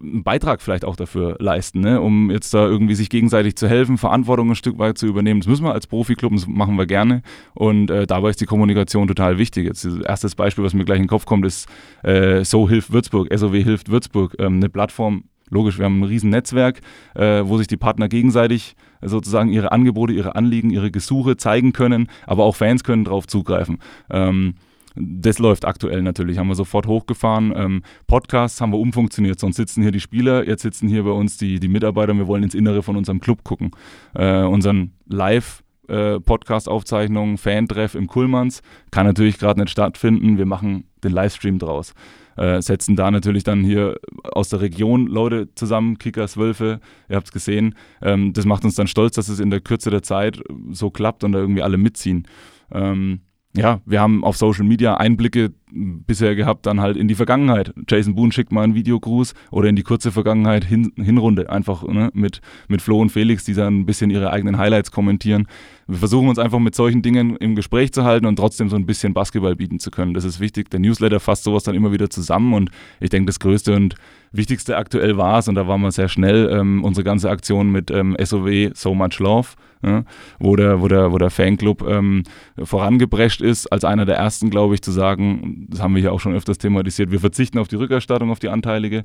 einen 0.00 0.23
Beitrag 0.23 0.62
vielleicht 0.62 0.85
auch 0.85 0.97
dafür 0.97 1.37
leisten, 1.38 1.80
ne? 1.80 2.00
um 2.00 2.30
jetzt 2.30 2.54
da 2.54 2.66
irgendwie 2.66 2.95
sich 2.95 3.11
gegenseitig 3.11 3.57
zu 3.57 3.69
helfen, 3.69 3.99
Verantwortung 3.99 4.50
ein 4.50 4.54
Stück 4.54 4.78
weit 4.78 4.99
zu 4.99 5.07
übernehmen. 5.07 5.40
Das 5.40 5.49
müssen 5.49 5.64
wir 5.64 5.73
als 5.73 5.87
Profiklub, 5.87 6.33
das 6.33 6.47
machen 6.47 6.76
wir 6.76 6.87
gerne 6.87 7.23
und 7.54 7.90
äh, 7.90 8.07
dabei 8.07 8.30
ist 8.30 8.39
die 8.40 8.47
Kommunikation 8.47 9.09
total 9.09 9.38
wichtig. 9.38 9.66
Jetzt 9.66 9.85
das 9.85 9.99
erste 9.99 10.28
Beispiel, 10.37 10.64
was 10.64 10.75
mir 10.75 10.85
gleich 10.85 10.99
in 10.99 11.04
den 11.04 11.09
Kopf 11.09 11.26
kommt, 11.26 11.47
ist 11.47 11.68
äh, 12.02 12.44
So 12.44 12.68
hilft 12.68 12.92
Würzburg, 12.92 13.28
SOW 13.35 13.54
hilft 13.54 13.90
Würzburg, 13.90 14.37
ähm, 14.38 14.56
eine 14.56 14.68
Plattform, 14.68 15.25
logisch, 15.50 15.78
wir 15.78 15.85
haben 15.85 16.00
ein 16.00 16.04
riesen 16.04 16.30
Netzwerk, 16.30 16.80
äh, 17.14 17.42
wo 17.44 17.59
sich 17.59 17.66
die 17.66 17.76
Partner 17.76 18.09
gegenseitig 18.09 18.75
sozusagen 19.02 19.50
ihre 19.50 19.73
Angebote, 19.73 20.12
ihre 20.12 20.35
Anliegen, 20.37 20.70
ihre 20.70 20.90
Gesuche 20.90 21.37
zeigen 21.37 21.73
können, 21.73 22.09
aber 22.26 22.44
auch 22.44 22.56
Fans 22.56 22.85
können 22.85 23.04
darauf 23.04 23.26
zugreifen. 23.26 23.78
Ähm, 24.11 24.54
das 24.97 25.38
läuft 25.38 25.64
aktuell 25.64 26.02
natürlich, 26.02 26.38
haben 26.38 26.49
wir 26.49 26.56
sofort 26.56 26.87
hochgefahren. 26.87 27.52
Ähm, 27.54 27.82
Podcasts 28.06 28.61
haben 28.61 28.73
wir 28.73 28.78
umfunktioniert, 28.78 29.38
sonst 29.38 29.56
sitzen 29.56 29.82
hier 29.82 29.92
die 29.92 30.00
Spieler, 30.00 30.47
jetzt 30.47 30.62
sitzen 30.62 30.88
hier 30.88 31.04
bei 31.04 31.11
uns 31.11 31.37
die, 31.37 31.61
die 31.61 31.68
Mitarbeiter 31.68 32.12
und 32.12 32.18
wir 32.18 32.26
wollen 32.26 32.42
ins 32.42 32.54
Innere 32.54 32.82
von 32.82 32.97
unserem 32.97 33.20
Club 33.20 33.44
gucken. 33.44 33.70
Äh, 34.14 34.42
unseren 34.42 34.92
Live- 35.06 35.62
äh, 35.90 36.20
Podcast-Aufzeichnungen, 36.20 37.38
Fantreff 37.38 37.94
im 37.94 38.06
Kullmanns 38.06 38.62
kann 38.90 39.06
natürlich 39.06 39.38
gerade 39.38 39.61
nicht 39.61 39.70
stattfinden. 39.70 40.38
Wir 40.38 40.47
machen 40.47 40.85
den 41.02 41.12
Livestream 41.12 41.59
draus. 41.59 41.94
Äh, 42.37 42.62
setzen 42.62 42.97
da 42.97 43.11
natürlich 43.11 43.44
dann 43.44 43.64
hier 43.64 43.97
aus 44.32 44.49
der 44.49 44.61
Region 44.61 45.06
Leute 45.06 45.49
zusammen, 45.54 45.99
Kickers, 45.99 46.37
Wölfe, 46.37 46.80
ihr 47.09 47.16
habt 47.16 47.26
es 47.26 47.32
gesehen. 47.32 47.75
Ähm, 48.00 48.32
das 48.32 48.47
macht 48.47 48.64
uns 48.64 48.76
dann 48.76 48.87
stolz, 48.87 49.16
dass 49.16 49.28
es 49.28 49.40
in 49.40 49.50
der 49.50 49.61
Kürze 49.61 49.90
der 49.90 50.02
Zeit 50.02 50.40
so 50.70 50.90
klappt 50.90 51.25
und 51.25 51.32
da 51.32 51.38
irgendwie 51.38 51.62
alle 51.62 51.76
mitziehen. 51.76 52.26
Ähm, 52.73 53.20
ja, 53.57 53.80
wir 53.85 54.00
haben 54.00 54.23
auf 54.23 54.37
Social 54.37 54.64
Media 54.64 54.95
Einblicke 54.95 55.52
bisher 55.73 56.37
gehabt, 56.37 56.66
dann 56.66 56.80
halt 56.80 56.97
in 56.97 57.09
die 57.09 57.14
Vergangenheit. 57.16 57.73
Jason 57.88 58.14
Boone 58.14 58.33
schickt 58.33 58.52
mal 58.52 58.62
einen 58.62 58.75
Videogruß 58.75 59.35
oder 59.50 59.69
in 59.69 59.76
die 59.76 59.83
kurze 59.83 60.12
Vergangenheit 60.12 60.64
hin, 60.64 60.92
Hinrunde, 60.97 61.50
einfach 61.50 61.83
ne, 61.83 62.11
mit, 62.12 62.40
mit 62.69 62.80
Flo 62.80 63.00
und 63.00 63.11
Felix, 63.11 63.45
die 63.45 63.54
dann 63.54 63.80
ein 63.80 63.87
bisschen 63.87 64.11
ihre 64.11 64.33
eigenen 64.33 64.59
Highlights 64.59 64.92
kommentieren. 64.92 65.49
Wir 65.88 65.99
versuchen 65.99 66.28
uns 66.28 66.38
einfach 66.38 66.61
mit 66.61 66.76
solchen 66.76 67.02
Dingen 67.02 67.37
im 67.37 67.57
Gespräch 67.57 67.92
zu 67.92 68.04
halten 68.04 68.26
und 68.26 68.37
trotzdem 68.37 68.69
so 68.69 68.76
ein 68.76 68.87
bisschen 68.87 69.14
Basketball 69.14 69.57
bieten 69.57 69.80
zu 69.80 69.90
können. 69.90 70.14
Das 70.14 70.25
ist 70.25 70.38
wichtig. 70.38 70.71
Der 70.71 70.78
Newsletter 70.78 71.19
fasst 71.19 71.42
sowas 71.42 71.64
dann 71.64 71.75
immer 71.75 71.92
wieder 71.92 72.09
zusammen 72.09 72.54
und 72.54 72.71
ich 73.00 73.11
denke, 73.11 73.26
das 73.26 73.40
Größte 73.40 73.75
und 73.75 73.97
Wichtigste 74.33 74.76
aktuell 74.76 75.16
war 75.16 75.40
es, 75.40 75.49
und 75.49 75.57
da 75.57 75.66
waren 75.66 75.80
wir 75.80 75.90
sehr 75.90 76.09
schnell, 76.09 76.49
ähm, 76.52 76.85
unsere 76.85 77.02
ganze 77.02 77.30
Aktion 77.30 77.73
mit 77.73 77.90
ähm, 77.90 78.16
SOW 78.23 78.71
So 78.75 78.95
Much 78.95 79.19
Love, 79.19 79.49
ja, 79.82 80.04
wo, 80.38 80.56
der, 80.56 80.80
wo, 80.80 80.88
der, 80.88 81.12
wo 81.12 81.18
der 81.18 81.30
Fanclub 81.30 81.82
ähm, 81.88 82.25
vorangeprescht 82.62 83.40
ist, 83.40 83.66
als 83.68 83.84
einer 83.84 84.04
der 84.04 84.16
ersten, 84.16 84.50
glaube 84.50 84.75
ich, 84.75 84.82
zu 84.82 84.92
sagen, 84.92 85.66
das 85.70 85.80
haben 85.80 85.94
wir 85.94 86.02
hier 86.02 86.12
auch 86.12 86.20
schon 86.20 86.34
öfters 86.34 86.58
thematisiert, 86.58 87.10
wir 87.10 87.20
verzichten 87.20 87.58
auf 87.58 87.68
die 87.68 87.76
Rückerstattung, 87.76 88.30
auf 88.30 88.38
die 88.38 88.49
anteilige 88.49 89.04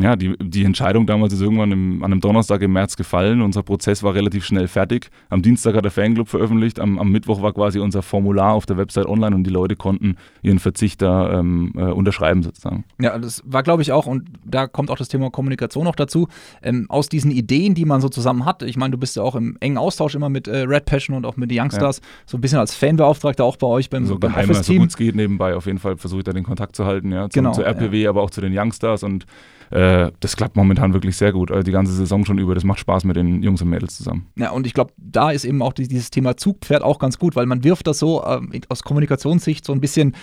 ja, 0.00 0.16
die, 0.16 0.36
die 0.38 0.64
Entscheidung 0.64 1.06
damals 1.06 1.32
ist 1.32 1.40
irgendwann 1.40 1.70
im, 1.70 2.02
an 2.02 2.12
einem 2.12 2.20
Donnerstag 2.20 2.62
im 2.62 2.72
März 2.72 2.96
gefallen. 2.96 3.42
Unser 3.42 3.62
Prozess 3.62 4.02
war 4.02 4.14
relativ 4.14 4.44
schnell 4.44 4.66
fertig. 4.66 5.10
Am 5.28 5.40
Dienstag 5.40 5.76
hat 5.76 5.84
der 5.84 5.92
Fanclub 5.92 6.28
veröffentlicht. 6.28 6.80
Am, 6.80 6.98
am 6.98 7.12
Mittwoch 7.12 7.42
war 7.42 7.52
quasi 7.52 7.78
unser 7.78 8.02
Formular 8.02 8.54
auf 8.54 8.66
der 8.66 8.76
Website 8.76 9.06
online 9.06 9.36
und 9.36 9.44
die 9.44 9.50
Leute 9.50 9.76
konnten 9.76 10.16
ihren 10.42 10.58
Verzicht 10.58 11.00
da 11.00 11.38
ähm, 11.38 11.72
äh, 11.76 11.82
unterschreiben 11.82 12.42
sozusagen. 12.42 12.84
Ja, 13.00 13.16
das 13.18 13.42
war 13.46 13.62
glaube 13.62 13.82
ich 13.82 13.92
auch, 13.92 14.06
und 14.06 14.28
da 14.44 14.66
kommt 14.66 14.90
auch 14.90 14.96
das 14.96 15.08
Thema 15.08 15.30
Kommunikation 15.30 15.84
noch 15.84 15.94
dazu, 15.94 16.26
ähm, 16.62 16.86
aus 16.88 17.08
diesen 17.08 17.30
Ideen, 17.30 17.74
die 17.74 17.84
man 17.84 18.00
so 18.00 18.08
zusammen 18.08 18.44
hat. 18.44 18.62
Ich 18.62 18.76
meine, 18.76 18.92
du 18.92 18.98
bist 18.98 19.16
ja 19.16 19.22
auch 19.22 19.36
im 19.36 19.56
engen 19.60 19.78
Austausch 19.78 20.16
immer 20.16 20.28
mit 20.28 20.48
äh, 20.48 20.62
Red 20.62 20.86
Passion 20.86 21.16
und 21.16 21.24
auch 21.24 21.36
mit 21.36 21.52
den 21.52 21.60
Youngstars, 21.60 21.98
ja. 21.98 22.04
so 22.26 22.36
ein 22.36 22.40
bisschen 22.40 22.58
als 22.58 22.74
Fanbeauftragter 22.74 23.44
auch 23.44 23.56
bei 23.56 23.68
euch 23.68 23.90
beim, 23.90 24.06
so 24.06 24.18
beim 24.18 24.32
geheimer, 24.32 24.54
so 24.54 24.74
gut 24.74 24.88
es 24.88 24.96
geht 24.96 25.14
nebenbei. 25.14 25.54
Auf 25.54 25.66
jeden 25.66 25.78
Fall 25.78 25.96
versuche 25.96 26.20
ich 26.20 26.24
da 26.24 26.32
den 26.32 26.44
Kontakt 26.44 26.74
zu 26.74 26.84
halten, 26.84 27.12
ja, 27.12 27.30
zum, 27.30 27.42
genau, 27.42 27.52
zur 27.52 27.64
RPW, 27.64 28.02
ja. 28.02 28.10
aber 28.10 28.22
auch 28.22 28.30
zu 28.30 28.40
den 28.40 28.56
Youngstars 28.56 29.04
und 29.04 29.26
äh, 29.70 29.83
das 30.20 30.36
klappt 30.36 30.56
momentan 30.56 30.92
wirklich 30.92 31.16
sehr 31.16 31.32
gut. 31.32 31.50
Also 31.50 31.62
die 31.62 31.72
ganze 31.72 31.92
Saison 31.92 32.24
schon 32.24 32.38
über. 32.38 32.54
Das 32.54 32.64
macht 32.64 32.80
Spaß 32.80 33.04
mit 33.04 33.16
den 33.16 33.42
Jungs 33.42 33.62
und 33.62 33.68
Mädels 33.68 33.96
zusammen. 33.96 34.26
Ja, 34.36 34.50
und 34.50 34.66
ich 34.66 34.74
glaube, 34.74 34.92
da 34.96 35.30
ist 35.30 35.44
eben 35.44 35.62
auch 35.62 35.72
dieses 35.72 36.10
Thema 36.10 36.36
Zugpferd 36.36 36.82
auch 36.82 36.98
ganz 36.98 37.18
gut, 37.18 37.36
weil 37.36 37.46
man 37.46 37.64
wirft 37.64 37.86
das 37.86 37.98
so 37.98 38.22
äh, 38.22 38.60
aus 38.68 38.82
Kommunikationssicht 38.82 39.64
so 39.64 39.72
ein 39.72 39.80
bisschen 39.80 40.14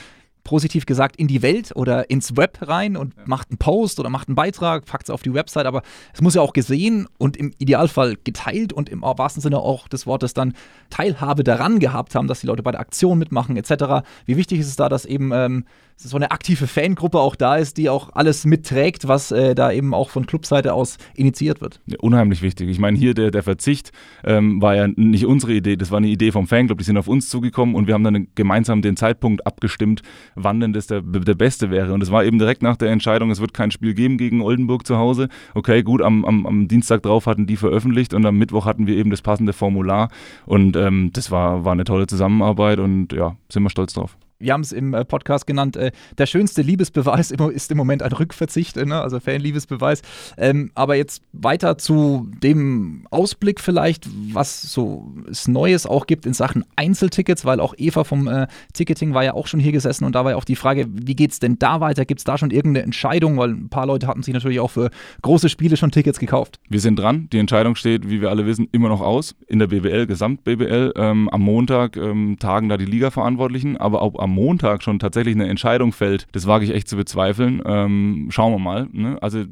positiv 0.43 0.85
gesagt 0.85 1.15
in 1.17 1.27
die 1.27 1.41
Welt 1.41 1.71
oder 1.75 2.09
ins 2.09 2.35
Web 2.35 2.57
rein 2.61 2.97
und 2.97 3.27
macht 3.27 3.49
einen 3.49 3.57
Post 3.57 3.99
oder 3.99 4.09
macht 4.09 4.27
einen 4.27 4.35
Beitrag, 4.35 4.85
packt 4.85 5.03
es 5.03 5.09
auf 5.09 5.21
die 5.21 5.33
Website, 5.33 5.65
aber 5.65 5.83
es 6.13 6.21
muss 6.21 6.35
ja 6.35 6.41
auch 6.41 6.53
gesehen 6.53 7.07
und 7.17 7.37
im 7.37 7.53
Idealfall 7.57 8.17
geteilt 8.23 8.73
und 8.73 8.89
im 8.89 9.01
wahrsten 9.01 9.41
Sinne 9.41 9.59
auch 9.59 9.87
des 9.87 10.07
Wortes 10.07 10.33
dann 10.33 10.53
Teilhabe 10.89 11.43
daran 11.43 11.79
gehabt 11.79 12.15
haben, 12.15 12.27
dass 12.27 12.41
die 12.41 12.47
Leute 12.47 12.63
bei 12.63 12.71
der 12.71 12.81
Aktion 12.81 13.19
mitmachen 13.19 13.57
etc. 13.57 14.05
Wie 14.25 14.37
wichtig 14.37 14.59
ist 14.59 14.67
es 14.67 14.75
da, 14.75 14.89
dass 14.89 15.05
eben 15.05 15.31
ähm, 15.33 15.65
so 16.03 16.15
eine 16.15 16.31
aktive 16.31 16.67
Fangruppe 16.67 17.20
auch 17.20 17.36
da 17.36 17.55
ist, 17.55 17.77
die 17.77 17.89
auch 17.89 18.10
alles 18.13 18.46
mitträgt, 18.46 19.08
was 19.08 19.31
äh, 19.31 19.55
da 19.55 19.72
eben 19.72 19.93
auch 19.93 20.10
von 20.10 20.25
Clubseite 20.25 20.74
aus 20.74 20.98
initiiert 21.15 21.62
wird? 21.62 21.79
Ja, 21.86 21.98
unheimlich 22.00 22.41
wichtig. 22.41 22.70
Ich 22.70 22.79
meine, 22.79 22.98
hier 22.98 23.13
der, 23.13 23.31
der 23.31 23.43
Verzicht 23.43 23.91
ähm, 24.24 24.62
war 24.62 24.75
ja 24.75 24.88
nicht 24.88 25.25
unsere 25.25 25.53
Idee, 25.53 25.75
das 25.75 25.91
war 25.91 25.98
eine 25.98 26.08
Idee 26.08 26.31
vom 26.31 26.48
Fanclub. 26.48 26.77
Die 26.77 26.84
sind 26.84 26.98
auf 26.98 27.08
uns 27.08 27.29
zugekommen 27.29 27.75
und 27.75 27.88
wir 27.88 27.93
haben 27.93 28.03
dann 28.03 28.27
gemeinsam 28.36 28.81
den 28.81 28.98
Zeitpunkt 28.98 29.46
abgestimmt, 29.46 30.01
wann 30.36 30.60
denn 30.60 30.74
das 30.74 30.88
der, 30.88 31.01
der 31.01 31.36
beste 31.36 31.70
wäre. 31.70 31.93
Und 31.93 32.01
es 32.01 32.12
war 32.12 32.24
eben 32.24 32.39
direkt 32.39 32.63
nach 32.63 32.77
der 32.77 32.89
Entscheidung, 32.91 33.31
es 33.31 33.41
wird 33.41 33.53
kein 33.53 33.72
Spiel 33.72 33.93
geben 33.93 34.17
gegen 34.17 34.41
Oldenburg 34.41 34.86
zu 34.86 34.98
Hause. 34.98 35.29
Okay, 35.53 35.84
gut, 35.84 36.01
am, 36.01 36.25
am, 36.25 36.46
am 36.46 36.67
Dienstag 36.67 37.03
drauf 37.03 37.25
hatten 37.25 37.48
die 37.48 37.58
veröffentlicht 37.58 38.13
und 38.13 38.25
am 38.25 38.38
Mittwoch 38.38 38.65
hatten 38.65 38.88
wir 38.88 38.96
eben 38.96 39.12
das 39.12 39.22
passende 39.22 39.53
Formular. 39.53 40.10
Und 40.46 40.75
ähm, 40.75 41.12
das 41.13 41.31
war, 41.31 41.65
war 41.65 41.74
eine 41.74 41.84
tolle 41.84 42.08
Zusammenarbeit 42.08 42.79
und 42.79 43.13
ja, 43.13 43.36
sind 43.50 43.63
wir 43.63 43.70
stolz 43.70 43.93
drauf 43.93 44.17
wir 44.41 44.53
haben 44.53 44.62
es 44.62 44.71
im 44.71 44.93
äh, 44.93 45.05
Podcast 45.05 45.48
genannt, 45.48 45.75
äh, 45.75 45.91
der 46.17 46.25
schönste 46.25 46.62
Liebesbeweis 46.62 47.31
ist 47.31 47.71
im 47.71 47.77
Moment 47.77 48.03
ein 48.03 48.12
Rückverzicht, 48.12 48.75
ne? 48.75 49.01
also 49.01 49.19
Fanliebesbeweis. 49.19 50.01
Ähm, 50.38 50.71
aber 50.75 50.95
jetzt 50.95 51.24
weiter 51.33 51.77
zu 51.77 52.29
dem 52.43 53.05
Ausblick 53.12 53.60
vielleicht, 53.60 54.07
was 54.33 54.62
so 54.62 55.13
es 55.29 55.48
Neues 55.48 55.86
auch 55.86 56.07
gibt 56.07 56.25
in 56.25 56.33
Sachen 56.33 56.65
Einzeltickets, 56.75 57.45
weil 57.45 57.60
auch 57.60 57.74
Eva 57.77 58.03
vom 58.03 58.27
äh, 58.27 58.48
Ticketing 58.74 59.13
war 59.13 59.24
ja 59.24 59.33
auch 59.33 59.48
schon 59.48 59.60
hier 59.60 59.71
gesessen 59.71 60.05
und 60.05 60.15
da 60.15 60.24
war 60.24 60.31
ja 60.31 60.38
auch 60.38 60.45
die 60.45 60.55
Frage, 60.55 60.88
wie 60.89 61.15
geht 61.15 61.31
es 61.31 61.39
denn 61.39 61.57
da 61.60 61.79
weiter? 61.79 62.05
Gibt 62.05 62.19
es 62.19 62.24
da 62.24 62.38
schon 62.38 62.51
irgendeine 62.51 62.83
Entscheidung? 62.83 63.38
Weil 63.38 63.50
ein 63.50 63.69
paar 63.69 63.86
Leute 63.86 64.07
hatten 64.07 64.24
sich 64.24 64.33
natürlich 64.33 64.60
auch 64.60 64.71
für 64.71 64.89
große 65.21 65.50
Spiele 65.50 65.77
schon 65.77 65.91
Tickets 65.91 66.19
gekauft. 66.19 66.60
Wir 66.69 66.79
sind 66.79 66.98
dran. 66.98 67.27
Die 67.31 67.39
Entscheidung 67.39 67.75
steht, 67.75 68.10
wie 68.10 68.21
wir 68.21 68.29
alle 68.29 68.45
wissen, 68.45 68.67
immer 68.71 68.89
noch 68.89 69.01
aus 69.01 69.36
in 69.48 69.60
der 69.60 69.67
BBL, 69.67 70.07
Gesamt-BBL. 70.07 70.93
Ähm, 70.95 71.29
am 71.29 71.41
Montag 71.41 71.98
ähm, 71.98 72.38
tagen 72.39 72.69
da 72.69 72.77
die 72.77 72.86
Liga-Verantwortlichen, 72.86 73.77
aber 73.77 74.01
auch 74.01 74.19
am 74.19 74.30
am 74.31 74.35
Montag 74.35 74.81
schon 74.81 75.00
tatsächlich 75.00 75.35
eine 75.35 75.47
Entscheidung 75.47 75.91
fällt, 75.91 76.27
das 76.31 76.47
wage 76.47 76.65
ich 76.65 76.71
echt 76.71 76.88
zu 76.88 76.95
bezweifeln. 76.95 77.61
Ähm, 77.65 78.27
schauen 78.31 78.53
wir 78.53 78.59
mal. 78.59 78.88
Ne? 78.91 79.17
Also 79.21 79.43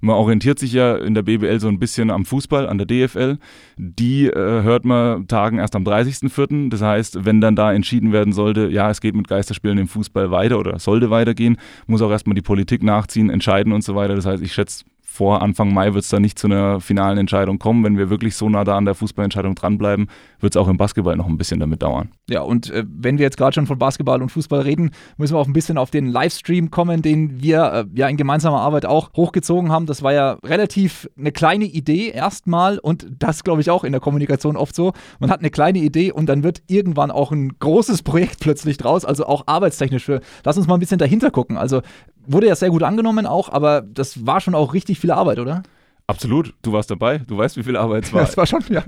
man 0.00 0.16
orientiert 0.16 0.58
sich 0.58 0.72
ja 0.72 0.96
in 0.96 1.14
der 1.14 1.22
BBL 1.22 1.60
so 1.60 1.68
ein 1.68 1.78
bisschen 1.78 2.10
am 2.10 2.24
Fußball, 2.24 2.68
an 2.68 2.78
der 2.78 2.86
DFL. 2.86 3.38
Die 3.76 4.26
äh, 4.26 4.32
hört 4.34 4.84
man 4.84 5.28
Tagen 5.28 5.58
erst 5.58 5.76
am 5.76 5.84
30.04. 5.84 6.70
Das 6.70 6.82
heißt, 6.82 7.24
wenn 7.24 7.40
dann 7.40 7.56
da 7.56 7.72
entschieden 7.72 8.12
werden 8.12 8.32
sollte, 8.32 8.68
ja, 8.68 8.90
es 8.90 9.00
geht 9.00 9.14
mit 9.14 9.28
Geisterspielen 9.28 9.78
im 9.78 9.88
Fußball 9.88 10.30
weiter 10.30 10.58
oder 10.58 10.78
sollte 10.78 11.10
weitergehen, 11.10 11.56
muss 11.86 12.02
auch 12.02 12.10
erstmal 12.10 12.34
die 12.34 12.42
Politik 12.42 12.82
nachziehen, 12.82 13.30
entscheiden 13.30 13.72
und 13.72 13.84
so 13.84 13.94
weiter. 13.94 14.14
Das 14.16 14.26
heißt, 14.26 14.42
ich 14.42 14.52
schätze, 14.52 14.84
vor 15.16 15.40
Anfang 15.40 15.72
Mai 15.72 15.94
wird 15.94 16.04
es 16.04 16.10
dann 16.10 16.20
nicht 16.20 16.38
zu 16.38 16.46
einer 16.46 16.78
finalen 16.78 17.16
Entscheidung 17.16 17.58
kommen. 17.58 17.82
Wenn 17.84 17.96
wir 17.96 18.10
wirklich 18.10 18.36
so 18.36 18.50
nah 18.50 18.64
da 18.64 18.76
an 18.76 18.84
der 18.84 18.94
Fußballentscheidung 18.94 19.54
dranbleiben, 19.54 20.08
wird 20.40 20.54
es 20.54 20.60
auch 20.60 20.68
im 20.68 20.76
Basketball 20.76 21.16
noch 21.16 21.26
ein 21.26 21.38
bisschen 21.38 21.58
damit 21.58 21.82
dauern. 21.82 22.10
Ja, 22.28 22.42
und 22.42 22.70
äh, 22.70 22.84
wenn 22.86 23.16
wir 23.16 23.24
jetzt 23.24 23.38
gerade 23.38 23.54
schon 23.54 23.66
von 23.66 23.78
Basketball 23.78 24.20
und 24.20 24.28
Fußball 24.28 24.60
reden, 24.60 24.90
müssen 25.16 25.34
wir 25.34 25.38
auch 25.38 25.46
ein 25.46 25.54
bisschen 25.54 25.78
auf 25.78 25.90
den 25.90 26.06
Livestream 26.06 26.70
kommen, 26.70 27.00
den 27.00 27.42
wir 27.42 27.72
äh, 27.72 27.98
ja 27.98 28.08
in 28.08 28.18
gemeinsamer 28.18 28.60
Arbeit 28.60 28.84
auch 28.84 29.10
hochgezogen 29.16 29.72
haben. 29.72 29.86
Das 29.86 30.02
war 30.02 30.12
ja 30.12 30.32
relativ 30.44 31.08
eine 31.18 31.32
kleine 31.32 31.64
Idee 31.64 32.10
erstmal 32.10 32.78
und 32.78 33.06
das 33.18 33.42
glaube 33.42 33.62
ich 33.62 33.70
auch 33.70 33.84
in 33.84 33.92
der 33.92 34.02
Kommunikation 34.02 34.54
oft 34.54 34.74
so. 34.74 34.92
Man 35.18 35.30
hat 35.30 35.40
eine 35.40 35.50
kleine 35.50 35.78
Idee 35.78 36.12
und 36.12 36.26
dann 36.26 36.42
wird 36.42 36.62
irgendwann 36.66 37.10
auch 37.10 37.32
ein 37.32 37.58
großes 37.58 38.02
Projekt 38.02 38.40
plötzlich 38.40 38.76
draus, 38.76 39.06
also 39.06 39.24
auch 39.24 39.44
arbeitstechnisch. 39.46 40.04
Für, 40.04 40.20
lass 40.44 40.58
uns 40.58 40.66
mal 40.66 40.74
ein 40.74 40.80
bisschen 40.80 40.98
dahinter 40.98 41.30
gucken. 41.30 41.56
Also 41.56 41.80
wurde 42.26 42.48
ja 42.48 42.56
sehr 42.56 42.70
gut 42.70 42.82
angenommen 42.82 43.26
auch, 43.26 43.48
aber 43.48 43.82
das 43.82 44.26
war 44.26 44.40
schon 44.40 44.54
auch 44.54 44.74
richtig 44.74 45.00
viel 45.00 45.10
Arbeit, 45.10 45.38
oder? 45.38 45.62
Absolut, 46.08 46.54
du 46.62 46.72
warst 46.72 46.88
dabei, 46.88 47.18
du 47.18 47.36
weißt, 47.36 47.56
wie 47.56 47.64
viel 47.64 47.76
Arbeit 47.76 48.04
es 48.04 48.12
war. 48.12 48.20
Das 48.20 48.36
war 48.36 48.46
schon, 48.46 48.62
ja. 48.68 48.84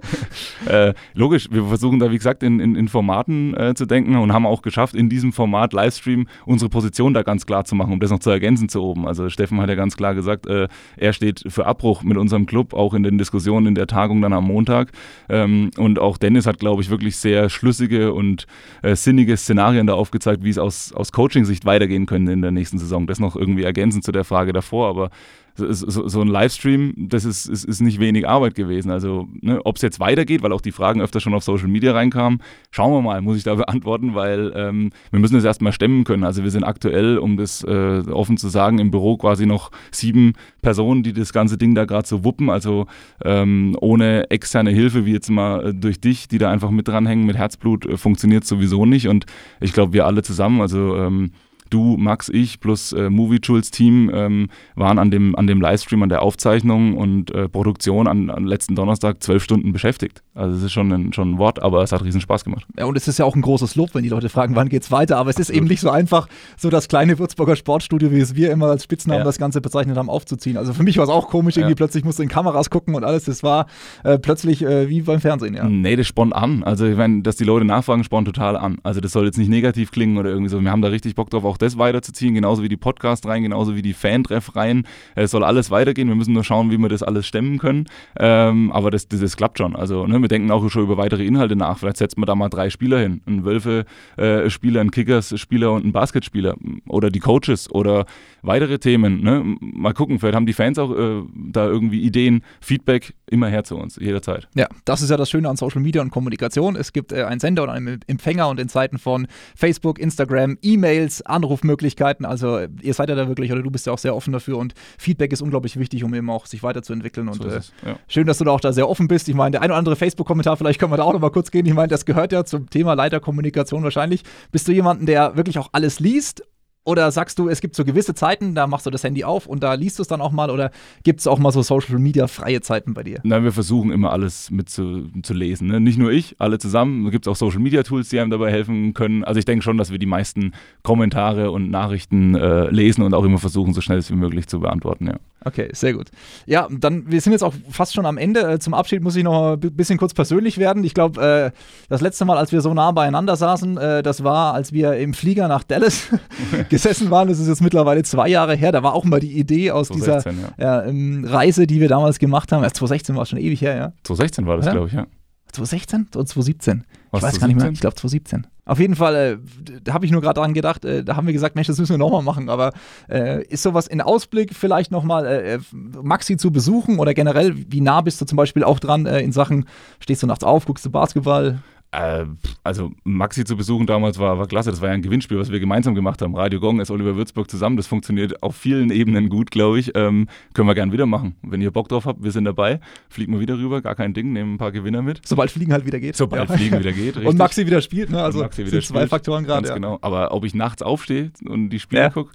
äh, 0.66 0.94
logisch, 1.14 1.48
wir 1.50 1.64
versuchen 1.64 1.98
da, 1.98 2.12
wie 2.12 2.16
gesagt, 2.16 2.44
in, 2.44 2.60
in, 2.60 2.76
in 2.76 2.87
Formaten 2.87 3.56
äh, 3.56 3.75
zu 3.75 3.87
denken 3.87 4.14
und 4.16 4.32
haben 4.32 4.46
auch 4.46 4.62
geschafft, 4.62 4.94
in 4.94 5.08
diesem 5.08 5.32
Format 5.32 5.72
Livestream 5.72 6.28
unsere 6.46 6.68
Position 6.68 7.14
da 7.14 7.22
ganz 7.22 7.44
klar 7.44 7.64
zu 7.64 7.75
machen, 7.75 7.92
um 7.92 7.98
das 7.98 8.12
noch 8.12 8.20
zu 8.20 8.30
ergänzen 8.30 8.68
zu 8.68 8.80
oben. 8.82 9.04
Also 9.08 9.30
Steffen 9.30 9.60
hat 9.60 9.68
ja 9.68 9.75
ganz 9.75 9.96
klar 9.96 10.14
gesagt, 10.14 10.46
äh, 10.46 10.68
er 10.96 11.12
steht 11.12 11.42
für 11.48 11.66
Abbruch 11.66 12.04
mit 12.04 12.16
unserem 12.16 12.46
Club, 12.46 12.72
auch 12.72 12.94
in 12.94 13.02
den 13.02 13.18
Diskussionen 13.18 13.66
in 13.66 13.75
der 13.75 13.88
Tagung 13.88 14.22
dann 14.22 14.32
am 14.32 14.44
Montag. 14.44 14.92
Ähm, 15.28 15.72
und 15.76 15.98
auch 15.98 16.18
Dennis 16.18 16.46
hat, 16.46 16.60
glaube 16.60 16.82
ich, 16.82 16.90
wirklich 16.90 17.16
sehr 17.16 17.50
schlüssige 17.50 18.12
und 18.12 18.46
äh, 18.82 18.94
sinnige 18.94 19.37
Szenarien 19.37 19.88
da 19.88 19.94
aufgezeigt, 19.94 20.44
wie 20.44 20.50
es 20.50 20.58
aus, 20.58 20.92
aus 20.92 21.10
Coaching-Sicht 21.10 21.64
weitergehen 21.64 22.06
könnte 22.06 22.30
in 22.30 22.42
der 22.42 22.52
nächsten 22.52 22.78
Saison. 22.78 23.08
Das 23.08 23.18
noch 23.18 23.34
irgendwie 23.34 23.64
ergänzend 23.64 24.04
zu 24.04 24.12
der 24.12 24.22
Frage 24.22 24.52
davor, 24.52 24.88
aber 24.88 25.10
so, 25.59 26.09
so 26.09 26.21
ein 26.21 26.29
Livestream, 26.29 26.95
das 26.97 27.25
ist, 27.25 27.47
ist, 27.47 27.65
ist, 27.65 27.81
nicht 27.81 28.00
wenig 28.00 28.29
Arbeit 28.29 28.55
gewesen. 28.55 28.91
Also, 28.91 29.29
ne, 29.41 29.61
ob 29.65 29.77
es 29.77 29.83
jetzt 29.83 30.00
weitergeht, 30.00 30.43
weil 30.43 30.53
auch 30.53 30.61
die 30.61 30.73
Fragen 30.73 31.00
öfter 31.00 31.21
schon 31.21 31.35
auf 31.35 31.45
Social 31.45 31.69
Media 31.69 31.93
reinkamen, 31.93 32.43
schauen 32.71 32.93
wir 32.93 33.03
mal, 33.03 33.21
muss 33.21 33.37
ich 33.37 33.45
da 33.45 33.55
beantworten, 33.57 34.15
weil 34.15 34.53
ähm, 34.55 34.91
wir 35.11 35.21
müssen 35.21 35.35
das 35.35 35.45
erstmal 35.45 35.73
stemmen 35.73 36.05
können. 36.05 36.25
Also, 36.25 36.45
wir 36.45 36.50
sind 36.50 36.65
aktuell, 36.65 37.19
um 37.19 37.37
das 37.37 37.62
äh, 37.65 38.03
offen 38.11 38.37
zu 38.37 38.49
sagen, 38.49 38.79
im 38.79 38.91
Büro 38.91 39.17
quasi 39.17 39.47
noch 39.47 39.71
sieben 39.91 40.35
Personen, 40.62 41.03
die 41.03 41.12
das 41.12 41.33
ganze 41.33 41.59
Ding 41.59 41.75
da 41.75 41.85
gerade 41.85 42.07
so 42.07 42.25
wuppen. 42.25 42.50
Also, 42.50 42.87
ähm, 43.25 43.77
ohne 43.81 44.31
externe 44.31 44.71
Hilfe, 44.71 45.05
wie 45.05 45.12
jetzt 45.12 45.31
mal 45.31 45.69
äh, 45.69 45.75
durch 45.75 46.00
dich, 46.00 46.29
die 46.29 46.38
da 46.38 46.50
einfach 46.50 46.71
mit 46.71 46.88
dranhängen, 46.88 47.27
mit 47.27 47.37
Herzblut, 47.37 47.87
äh, 47.87 47.97
funktioniert 47.97 48.45
sowieso 48.45 48.87
nicht. 48.87 49.09
Und 49.09 49.27
ich 49.61 49.73
glaube, 49.73 49.93
wir 49.93 50.07
alle 50.07 50.23
zusammen, 50.23 50.61
also, 50.61 50.97
ähm, 50.97 51.33
du, 51.70 51.96
Max, 51.96 52.28
ich 52.28 52.60
plus 52.60 52.92
äh, 52.92 53.10
Movie 53.10 53.40
Jules 53.42 53.70
Team 53.70 54.10
ähm, 54.12 54.48
waren 54.75 54.98
an 54.98 55.10
dem, 55.10 55.37
an 55.37 55.46
dem 55.46 55.60
Livestream, 55.60 56.02
an 56.02 56.08
der 56.08 56.22
Aufzeichnung 56.22 56.96
und 56.96 57.30
äh, 57.34 57.48
Produktion 57.48 58.06
an, 58.06 58.30
an 58.30 58.44
letzten 58.44 58.75
Donnerstag 58.75 59.22
zwölf 59.22 59.42
Stunden 59.42 59.72
beschäftigt. 59.72 60.22
Also 60.34 60.56
es 60.56 60.62
ist 60.62 60.72
schon 60.72 60.92
ein, 60.92 61.12
schon 61.12 61.32
ein 61.32 61.38
Wort, 61.38 61.62
aber 61.62 61.82
es 61.82 61.92
hat 61.92 62.04
riesen 62.04 62.20
Spaß 62.20 62.44
gemacht. 62.44 62.64
Ja, 62.78 62.84
und 62.84 62.96
es 62.96 63.08
ist 63.08 63.18
ja 63.18 63.25
auch 63.25 63.34
ein 63.34 63.42
großes 63.42 63.75
Lob, 63.75 63.94
wenn 63.94 64.02
die 64.02 64.08
Leute 64.08 64.28
fragen, 64.28 64.54
wann 64.56 64.68
geht's 64.68 64.90
weiter. 64.90 65.18
Aber 65.18 65.30
es 65.30 65.38
ist 65.38 65.50
eben 65.50 65.66
nicht 65.66 65.80
so 65.80 65.90
einfach, 65.90 66.28
so 66.56 66.70
das 66.70 66.88
kleine 66.88 67.18
Würzburger 67.18 67.56
Sportstudio, 67.56 68.12
wie 68.12 68.20
es 68.20 68.34
wir 68.34 68.50
immer 68.52 68.66
als 68.66 68.84
Spitznamen 68.84 69.20
ja. 69.20 69.25
das 69.25 69.38
Ganze 69.38 69.60
bezeichnet 69.60 69.96
haben, 69.96 70.08
aufzuziehen. 70.08 70.56
Also 70.56 70.72
für 70.72 70.82
mich 70.82 70.96
war 70.96 71.04
es 71.04 71.10
auch 71.10 71.28
komisch, 71.28 71.56
irgendwie 71.56 71.72
ja. 71.72 71.76
plötzlich 71.76 72.04
musste 72.04 72.22
in 72.22 72.28
Kameras 72.28 72.70
gucken 72.70 72.94
und 72.94 73.04
alles. 73.04 73.25
Das 73.25 73.42
war 73.42 73.66
äh, 74.04 74.18
plötzlich 74.18 74.62
äh, 74.62 74.88
wie 74.88 75.02
beim 75.02 75.20
Fernsehen, 75.20 75.54
ja. 75.54 75.68
Nee, 75.68 75.96
das 75.96 76.06
spornt 76.06 76.34
an. 76.34 76.62
Also 76.64 76.87
ich 76.87 76.96
meine, 76.96 77.22
dass 77.22 77.37
die 77.37 77.44
Leute 77.44 77.64
nachfragen, 77.64 78.04
spornt 78.04 78.26
total 78.26 78.56
an. 78.56 78.78
Also 78.82 79.00
das 79.00 79.12
soll 79.12 79.26
jetzt 79.26 79.38
nicht 79.38 79.50
negativ 79.50 79.90
klingen 79.90 80.18
oder 80.18 80.30
irgendwie 80.30 80.48
so. 80.48 80.60
Wir 80.60 80.70
haben 80.70 80.82
da 80.82 80.88
richtig 80.88 81.14
Bock 81.14 81.30
drauf, 81.30 81.44
auch 81.44 81.58
das 81.59 81.79
weiterzuziehen 81.79 82.35
genauso 82.35 82.62
wie 82.62 82.69
die 82.69 82.77
Podcast 82.77 83.27
rein, 83.27 83.43
genauso 83.43 83.77
wie 83.77 83.83
die 83.83 83.93
Fan-Treff 83.93 84.57
rein. 84.57 84.87
Es 85.15 85.31
soll 85.31 85.45
alles 85.45 85.71
weitergehen. 85.71 86.09
Wir 86.09 86.15
müssen 86.15 86.33
nur 86.33 86.45
schauen, 86.45 86.71
wie 86.71 86.79
wir 86.79 86.88
das 86.88 87.03
alles 87.03 87.27
stemmen 87.27 87.59
können. 87.59 87.87
Ähm, 88.19 88.73
aber 88.73 88.91
das, 88.91 89.09
das, 89.09 89.21
das, 89.21 89.37
klappt 89.37 89.59
schon. 89.59 89.77
Also 89.77 90.07
ne, 90.07 90.21
wir 90.21 90.29
denken 90.29 90.50
auch 90.50 90.69
schon 90.71 90.83
über 90.83 90.97
weitere 90.97 91.25
Inhalte 91.25 91.57
nach. 91.57 91.79
Vielleicht 91.79 91.99
setzen 91.99 92.21
wir 92.21 92.27
da 92.27 92.35
mal 92.35 92.49
drei 92.49 92.71
Spieler 92.71 92.99
hin. 92.99 93.21
Ein 93.27 93.45
Wölfe-Spieler, 93.45 94.81
äh, 94.81 94.83
ein 94.83 94.91
Kickers-Spieler 94.91 95.73
und 95.73 95.85
ein 95.85 95.93
Basketspieler. 95.93 96.57
Oder 96.88 97.11
die 97.11 97.21
Coaches 97.21 97.71
oder 97.71 98.07
weitere 98.43 98.79
Themen. 98.79 99.23
Ne? 99.23 99.57
Mal 99.61 99.93
gucken, 99.93 100.19
vielleicht 100.19 100.37
haben 100.37 100.47
die 100.47 100.53
Fans 100.53 100.79
auch 100.79 100.91
äh, 100.97 101.23
da 101.35 101.67
irgendwie 101.67 102.00
Ideen, 102.03 102.43
Feedback 102.61 103.15
immer 103.31 103.49
her 103.49 103.65
zu 103.65 103.77
uns, 103.77 103.97
jederzeit. 103.97 104.49
Ja, 104.55 104.69
das 104.85 105.03
ist 105.03 105.11
ja 105.11 105.17
das 105.17 105.31
Schöne 105.31 105.49
an 105.49 105.57
Social 105.57 105.81
Media 105.81 106.03
und 106.03 106.11
Kommunikation. 106.11 106.77
Es 106.77 106.93
gibt 106.93 107.12
äh, 107.12 107.25
einen 107.25 107.41
Sender 107.41 107.65
und 107.65 107.71
einen 107.71 108.00
Empfänger 108.07 108.49
und 108.49 108.61
in 108.61 108.69
Zeiten 108.69 108.99
von 108.99 109.27
Facebook, 109.55 109.99
Instagram, 109.99 110.59
E-Mails, 110.62 111.23
Anrufmöglichkeiten. 111.49 112.26
Also 112.26 112.61
ihr 112.83 112.95
seid 112.95 113.09
ja 113.09 113.14
da 113.14 113.28
wirklich, 113.28 113.50
oder 113.52 113.62
du 113.62 113.71
bist 113.71 113.87
ja 113.87 113.93
auch 113.93 113.99
sehr 113.99 114.14
offen 114.14 114.33
dafür 114.33 114.59
und 114.59 114.75
Feedback 114.99 115.33
ist 115.33 115.40
unglaublich 115.40 115.78
wichtig, 115.78 116.05
um 116.05 116.14
eben 116.14 116.28
auch 116.31 116.47
sich 116.47 116.62
weiterzuentwickeln. 116.62 117.28
Und 117.28 117.43
so 117.43 117.49
äh, 117.49 117.61
ja. 117.85 117.99
schön, 118.07 118.26
dass 118.26 118.38
du 118.38 118.45
da 118.45 118.50
auch 118.50 118.61
da 118.61 118.73
sehr 118.73 118.88
offen 118.88 119.09
bist. 119.09 119.28
Ich 119.28 119.35
meine, 119.35 119.52
der 119.52 119.62
ein 119.62 119.71
oder 119.71 119.78
andere 119.78 119.97
Facebook-Kommentar, 119.97 120.57
vielleicht 120.57 120.78
können 120.78 120.93
wir 120.93 120.99
da 120.99 121.05
auch 121.05 121.12
noch 121.12 121.21
mal 121.21 121.31
kurz 121.31 121.50
gehen. 121.50 121.67
Ich 121.67 121.75
meine, 121.75 121.88
das 121.88 122.05
gehört 122.05 122.33
ja 122.33 122.45
zum 122.45 122.69
Thema 122.69 122.95
Leiterkommunikation 122.95 123.83
wahrscheinlich. 123.83 124.23
Bist 124.52 124.69
du 124.69 124.73
jemanden, 124.73 125.07
der 125.07 125.37
wirklich 125.37 125.59
auch 125.59 125.71
alles 125.73 126.00
liest 126.00 126.43
oder 126.85 127.11
sagst 127.11 127.38
du, 127.38 127.49
es 127.49 127.61
gibt 127.61 127.76
so 127.76 127.85
gewisse 127.85 128.14
Zeiten, 128.14 128.54
da 128.54 128.66
machst 128.66 128.87
du 128.87 128.90
das 128.90 129.04
Handy 129.04 129.23
auf 129.23 129.47
und 129.47 129.62
da 129.62 129.75
liest 129.75 129.99
du 129.99 130.02
es 130.02 130.08
dann 130.08 130.23
auch 130.23 130.32
mal? 130.32 130.50
Oder 130.50 130.70
gibt 131.02 131.20
es 131.20 131.26
auch 131.26 131.38
mal 131.38 131.52
so 131.52 131.61
Social 131.61 131.99
Media 131.99 132.26
freie 132.26 132.62
Zeiten 132.62 132.94
bei 132.94 133.02
dir? 133.02 133.20
Nein, 133.25 133.44
wir 133.44 133.52
versuchen 133.52 133.90
immer 133.90 134.11
alles 134.11 134.50
mit 134.50 134.70
zu, 134.70 135.06
zu 135.23 135.35
lesen. 135.35 135.68
Ne? 135.68 135.80
Nicht 135.80 135.99
nur 135.99 136.11
ich, 136.11 136.37
alle 136.38 136.58
zusammen. 136.58 137.04
Da 137.04 137.11
gibt 137.11 137.26
es 137.26 137.30
auch 137.30 137.37
Social 137.37 137.61
Media 137.61 137.82
Tools, 137.82 138.08
die 138.08 138.18
einem 138.18 138.30
dabei 138.30 138.50
helfen 138.50 138.94
können. 138.94 139.23
Also 139.23 139.38
ich 139.38 139.44
denke 139.44 139.62
schon, 139.62 139.76
dass 139.76 139.90
wir 139.90 139.99
die 139.99 140.06
meisten 140.06 140.52
Kommentare 140.82 141.50
und 141.50 141.70
Nachrichten 141.70 142.35
äh, 142.35 142.70
lesen 142.70 143.02
und 143.02 143.12
auch 143.12 143.25
immer 143.25 143.38
versuchen, 143.38 143.75
so 143.75 143.82
schnell 143.82 144.02
wie 144.08 144.14
möglich 144.14 144.47
zu 144.47 144.61
beantworten. 144.61 145.08
Ja. 145.08 145.16
Okay, 145.44 145.68
sehr 145.73 145.92
gut. 145.92 146.11
Ja, 146.47 146.68
dann, 146.70 147.11
wir 147.11 147.20
sind 147.20 147.32
jetzt 147.32 147.44
auch 147.44 147.54
fast 147.70 147.94
schon 147.94 148.06
am 148.06 148.18
Ende. 148.18 148.40
Äh, 148.40 148.58
zum 148.58 148.75
Abschied 148.75 149.02
muss 149.02 149.14
ich 149.14 149.23
noch 149.23 149.52
ein 149.52 149.61
bisschen 149.61 149.99
kurz 149.99 150.12
persönlich 150.12 150.58
werden. 150.58 150.82
Ich 150.85 150.94
glaube, 150.94 151.52
äh, 151.54 151.58
das 151.88 152.00
letzte 152.00 152.25
Mal, 152.25 152.37
als 152.37 152.50
wir 152.50 152.61
so 152.61 152.75
nah 152.75 152.90
beieinander 152.90 153.37
saßen, 153.37 153.76
äh, 153.76 154.02
das 154.02 154.25
war, 154.25 154.54
als 154.54 154.73
wir 154.73 154.94
im 154.94 155.14
Flieger 155.14 155.47
nach 155.49 155.62
Dallas 155.62 156.08
gesessen 156.70 157.10
waren. 157.10 157.28
Das 157.28 157.38
ist 157.38 157.48
jetzt 157.48 157.62
mittlerweile 157.62 158.02
zwei 158.02 158.28
Jahre 158.28 158.54
her. 158.54 158.72
Da 158.72 158.82
war 158.82 158.94
auch 158.94 159.04
mal 159.04 159.20
die 159.20 159.38
Idee 159.38 159.70
aus 159.70 159.88
2016, 159.88 160.37
dieser 160.37 160.52
ja. 160.58 160.84
ähm, 160.84 161.25
Reise, 161.25 161.66
die 161.66 161.80
wir 161.80 161.88
damals 161.88 162.18
gemacht 162.18 162.52
haben. 162.52 162.62
Ja, 162.62 162.68
2016 162.68 163.14
war 163.16 163.22
es 163.22 163.28
schon 163.28 163.38
ewig 163.38 163.60
her, 163.60 163.76
ja. 163.76 163.92
2016 164.04 164.46
war 164.46 164.56
das, 164.56 164.70
glaube 164.70 164.88
ich, 164.88 164.92
ja. 164.92 165.06
2016 165.52 166.08
oder 166.14 166.26
2017? 166.26 166.84
Was, 167.10 167.20
ich 167.20 167.22
weiß 167.22 167.34
2017? 167.34 167.40
gar 167.40 167.46
nicht 167.48 167.56
mehr. 167.56 167.72
Ich 167.72 167.80
glaube 167.80 167.96
2017. 167.96 168.46
Auf 168.68 168.78
jeden 168.78 168.96
Fall, 168.96 169.14
äh, 169.14 169.38
da 169.82 169.94
habe 169.94 170.04
ich 170.04 170.12
nur 170.12 170.20
gerade 170.20 170.40
dran 170.40 170.52
gedacht, 170.52 170.84
äh, 170.84 171.02
da 171.02 171.16
haben 171.16 171.26
wir 171.26 171.32
gesagt, 171.32 171.54
Mensch, 171.54 171.68
das 171.68 171.78
müssen 171.78 171.94
wir 171.94 171.98
nochmal 171.98 172.22
machen. 172.22 172.50
Aber 172.50 172.72
äh, 173.08 173.42
ist 173.44 173.62
sowas 173.62 173.87
in 173.87 174.02
Ausblick 174.02 174.54
vielleicht 174.54 174.90
nochmal 174.90 175.25
äh, 175.25 175.54
äh, 175.54 175.58
Maxi 175.72 176.37
zu 176.37 176.50
besuchen 176.50 176.98
oder 176.98 177.14
generell, 177.14 177.54
wie 177.56 177.80
nah 177.80 178.02
bist 178.02 178.20
du 178.20 178.26
zum 178.26 178.37
Beispiel 178.37 178.64
auch 178.64 178.78
dran 178.78 179.06
äh, 179.06 179.20
in 179.20 179.32
Sachen, 179.32 179.64
stehst 180.00 180.22
du 180.22 180.26
nachts 180.26 180.44
auf, 180.44 180.66
guckst 180.66 180.84
du 180.84 180.90
Basketball? 180.90 181.60
Äh, 181.90 182.26
also 182.64 182.92
Maxi 183.04 183.45
zu 183.45 183.57
besuchen 183.57 183.87
damals 183.87 184.18
war, 184.18 184.38
war 184.38 184.46
klasse. 184.46 184.70
Das 184.70 184.83
war 184.83 184.88
ja 184.88 184.94
ein 184.94 185.03
Gewinnspiel, 185.03 185.38
was 185.38 185.51
wir 185.51 185.59
gemeinsam 185.59 185.94
gemacht 185.94 186.20
haben. 186.20 186.35
Radio 186.35 186.61
Gong 186.61 186.81
ist 186.81 186.90
Oliver 186.90 187.16
Würzburg 187.16 187.51
zusammen. 187.51 187.79
Das 187.79 187.87
funktioniert 187.87 188.42
auf 188.42 188.57
vielen 188.57 188.90
Ebenen 188.90 189.31
gut, 189.31 189.51
glaube 189.51 189.79
ich. 189.79 189.92
Ähm, 189.94 190.29
können 190.53 190.68
wir 190.68 190.74
gerne 190.74 190.92
wieder 190.92 191.07
machen. 191.07 191.37
Wenn 191.42 191.62
ihr 191.62 191.70
Bock 191.70 191.88
drauf 191.88 192.05
habt, 192.05 192.22
wir 192.22 192.31
sind 192.31 192.44
dabei. 192.44 192.81
Fliegen 193.09 193.33
wir 193.33 193.40
wieder 193.40 193.57
rüber, 193.57 193.81
gar 193.81 193.94
kein 193.94 194.12
Ding, 194.12 194.33
nehmen 194.33 194.55
ein 194.55 194.59
paar 194.59 194.72
Gewinner 194.72 195.01
mit. 195.01 195.27
Sobald 195.27 195.51
Fliegen 195.51 195.72
halt 195.72 195.87
wieder 195.87 195.98
geht. 195.98 196.16
Sobald 196.16 196.51
ja. 196.51 196.57
Fliegen 196.57 196.79
wieder 196.79 196.92
geht, 196.92 197.07
richtig. 197.16 197.27
Und 197.27 197.38
Maxi 197.38 197.66
wieder 197.66 197.81
spielt, 197.81 198.11
ne? 198.11 198.22
Also 198.22 198.40
Maxi 198.40 198.66
wieder 198.66 198.83
zwei 198.83 199.07
Faktoren 199.07 199.44
gerade. 199.44 199.68
Ja. 199.68 199.74
genau. 199.74 199.98
Aber 200.03 200.33
ob 200.33 200.44
ich 200.44 200.55
nachts 200.55 200.83
aufstehe 200.83 201.31
und 201.46 201.70
die 201.70 201.81
Spiele 201.81 202.03
ja. 202.03 202.11
gucke, 202.11 202.33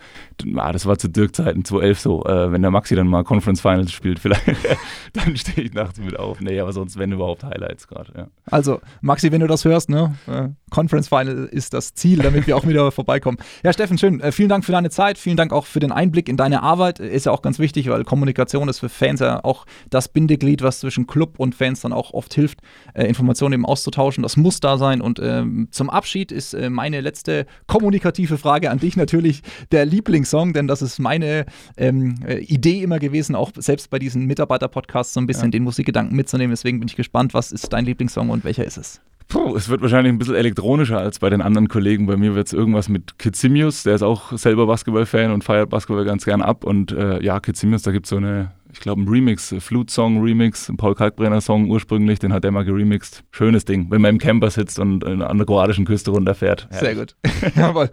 ah, 0.56 0.72
das 0.72 0.88
war 0.88 0.98
zu 0.98 1.10
Dirk-Zeiten, 1.10 1.64
2011 1.64 2.00
so. 2.00 2.26
Äh, 2.26 2.52
wenn 2.52 2.64
der 2.64 2.72
Maxi 2.72 2.96
dann 2.96 3.08
mal 3.08 3.24
Conference 3.24 3.62
Finals 3.62 3.92
spielt, 3.92 4.18
vielleicht, 4.18 4.48
dann 5.14 5.38
stehe 5.38 5.68
ich 5.68 5.74
nachts 5.74 6.00
mit 6.00 6.18
auf. 6.18 6.42
Nee, 6.42 6.60
aber 6.60 6.74
sonst, 6.74 6.98
wenn 6.98 7.12
überhaupt 7.12 7.44
Highlights 7.44 7.88
gerade, 7.88 8.12
ja. 8.18 8.28
Also, 8.50 8.82
Maxi, 9.02 9.32
wenn 9.32 9.43
du 9.44 9.48
das 9.48 9.66
hörst, 9.66 9.90
ne? 9.90 10.16
Äh, 10.28 10.50
Conference 10.70 11.08
Final 11.08 11.46
ist 11.52 11.74
das 11.74 11.94
Ziel, 11.94 12.20
damit 12.20 12.48
wir 12.48 12.58
auch 12.58 12.68
wieder 12.68 12.92
vorbeikommen. 13.04 13.38
Ja, 13.64 13.72
Steffen, 13.72 13.98
schön. 13.98 14.20
Äh, 14.22 14.32
vielen 14.32 14.50
Dank 14.50 14.66
für 14.66 14.72
deine 14.72 14.90
Zeit. 14.90 15.18
Vielen 15.18 15.38
Dank 15.38 15.54
auch 15.54 15.66
für 15.66 15.80
den 15.80 15.92
Einblick 15.92 16.28
in 16.28 16.36
deine 16.36 16.64
Arbeit. 16.64 17.00
Ist 17.00 17.28
ja 17.28 17.32
auch 17.32 17.44
ganz 17.44 17.60
wichtig, 17.60 17.90
weil 17.90 18.04
Kommunikation 18.04 18.68
ist 18.70 18.80
für 18.80 18.90
Fans 18.90 19.20
ja 19.20 19.44
auch 19.44 19.66
das 19.90 20.10
Bindeglied, 20.10 20.64
was 20.64 20.80
zwischen 20.80 21.06
Club 21.06 21.40
und 21.40 21.54
Fans 21.54 21.82
dann 21.82 21.94
auch 21.94 22.14
oft 22.14 22.34
hilft, 22.34 22.60
äh, 22.96 23.06
Informationen 23.06 23.54
eben 23.54 23.66
auszutauschen. 23.66 24.24
Das 24.24 24.36
muss 24.36 24.60
da 24.60 24.78
sein. 24.78 25.02
Und 25.02 25.20
ähm, 25.22 25.68
zum 25.72 25.90
Abschied 25.90 26.32
ist 26.32 26.54
äh, 26.54 26.70
meine 26.70 27.02
letzte 27.02 27.46
kommunikative 27.68 28.38
Frage 28.38 28.72
an 28.72 28.80
dich 28.80 28.98
natürlich 28.98 29.44
der 29.72 29.86
Lieblingssong, 29.86 30.54
denn 30.54 30.68
das 30.68 30.82
ist 30.82 30.98
meine 30.98 31.46
ähm, 31.78 32.16
äh, 32.26 32.40
Idee 32.40 32.82
immer 32.82 33.00
gewesen, 33.00 33.36
auch 33.36 33.52
selbst 33.56 33.92
bei 33.92 34.00
diesen 34.00 34.26
Mitarbeiter-Podcasts 34.26 35.14
so 35.14 35.20
ein 35.20 35.28
bisschen 35.28 35.46
ja. 35.46 35.52
den 35.52 35.64
Musikgedanken 35.64 36.16
mitzunehmen. 36.16 36.52
Deswegen 36.52 36.80
bin 36.80 36.88
ich 36.88 36.96
gespannt, 36.96 37.34
was 37.34 37.52
ist 37.52 37.72
dein 37.74 37.86
Lieblingssong 37.86 38.30
und 38.30 38.44
welcher 38.44 38.66
ist 38.66 38.78
es? 38.78 39.02
Puh, 39.34 39.56
es 39.56 39.68
wird 39.68 39.82
wahrscheinlich 39.82 40.14
ein 40.14 40.20
bisschen 40.20 40.36
elektronischer 40.36 41.00
als 41.00 41.18
bei 41.18 41.28
den 41.32 41.42
anderen 41.42 41.68
Kollegen. 41.68 42.06
Bei 42.06 42.18
mir 42.18 42.36
wird 42.36 42.46
es 42.46 42.54
irgendwas 42.54 42.88
mit 42.88 43.18
Kitsimius, 43.18 43.82
der 43.82 43.96
ist 43.96 44.04
auch 44.04 44.38
selber 44.38 44.68
Basketball-Fan 44.68 45.32
und 45.32 45.44
feiert 45.44 45.72
Basketball 45.72 46.06
ganz 46.06 46.24
gern 46.24 46.44
ab. 46.44 46.64
Und 46.64 46.92
äh, 46.92 47.20
ja, 47.20 47.40
Kitsimius, 47.40 47.82
da 47.82 47.92
gibt 47.92 48.06
es 48.06 48.12
so 48.12 48.18
eine 48.18 48.52
ich 48.74 48.80
glaube, 48.80 49.04
ein 49.04 49.08
Remix, 49.08 49.54
Flute-Song-Remix, 49.60 50.68
ein 50.68 50.78
Paul 50.78 50.96
Kalkbrenner-Song 50.96 51.70
ursprünglich, 51.70 52.18
den 52.18 52.34
hat 52.34 52.44
er 52.44 52.52
mal 52.52 52.66
geremixed. 52.66 53.24
Schönes 53.32 53.66
Ding, 53.66 53.92
wenn 53.92 54.02
man 54.02 54.12
im 54.12 54.18
Camper 54.18 54.50
sitzt 54.50 54.80
und 54.80 55.06
an 55.06 55.38
der 55.38 55.46
kroatischen 55.46 55.86
Küste 55.86 56.10
runterfährt. 56.10 56.68
Sehr 56.72 56.96
gut. 56.96 57.16
Jawohl. 57.56 57.92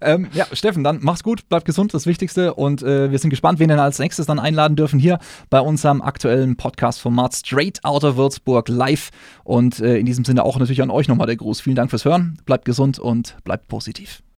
Ähm, 0.00 0.28
ja, 0.32 0.46
Steffen, 0.52 0.84
dann 0.84 1.00
mach's 1.02 1.24
gut, 1.24 1.48
bleib 1.48 1.64
gesund, 1.64 1.92
das 1.92 2.06
Wichtigste. 2.06 2.54
Und 2.54 2.82
äh, 2.82 3.10
wir 3.10 3.18
sind 3.18 3.30
gespannt, 3.30 3.58
wen 3.58 3.68
wir 3.68 3.82
als 3.82 3.98
nächstes 3.98 4.26
dann 4.26 4.38
einladen 4.38 4.76
dürfen 4.76 5.00
hier 5.00 5.18
bei 5.50 5.60
unserem 5.60 6.00
aktuellen 6.00 6.56
Podcast-Format 6.56 7.34
Straight 7.34 7.84
Outer 7.84 8.16
Würzburg 8.16 8.68
live. 8.68 9.10
Und 9.42 9.80
äh, 9.80 9.98
in 9.98 10.06
diesem 10.06 10.24
Sinne 10.24 10.44
auch 10.44 10.58
natürlich 10.58 10.80
an 10.80 10.90
euch 10.90 11.08
nochmal 11.08 11.26
der 11.26 11.36
Gruß. 11.36 11.60
Vielen 11.60 11.76
Dank 11.76 11.90
fürs 11.90 12.04
Hören, 12.04 12.38
bleibt 12.46 12.64
gesund 12.64 13.00
und 13.00 13.36
bleibt 13.42 13.66
positiv. 13.66 14.22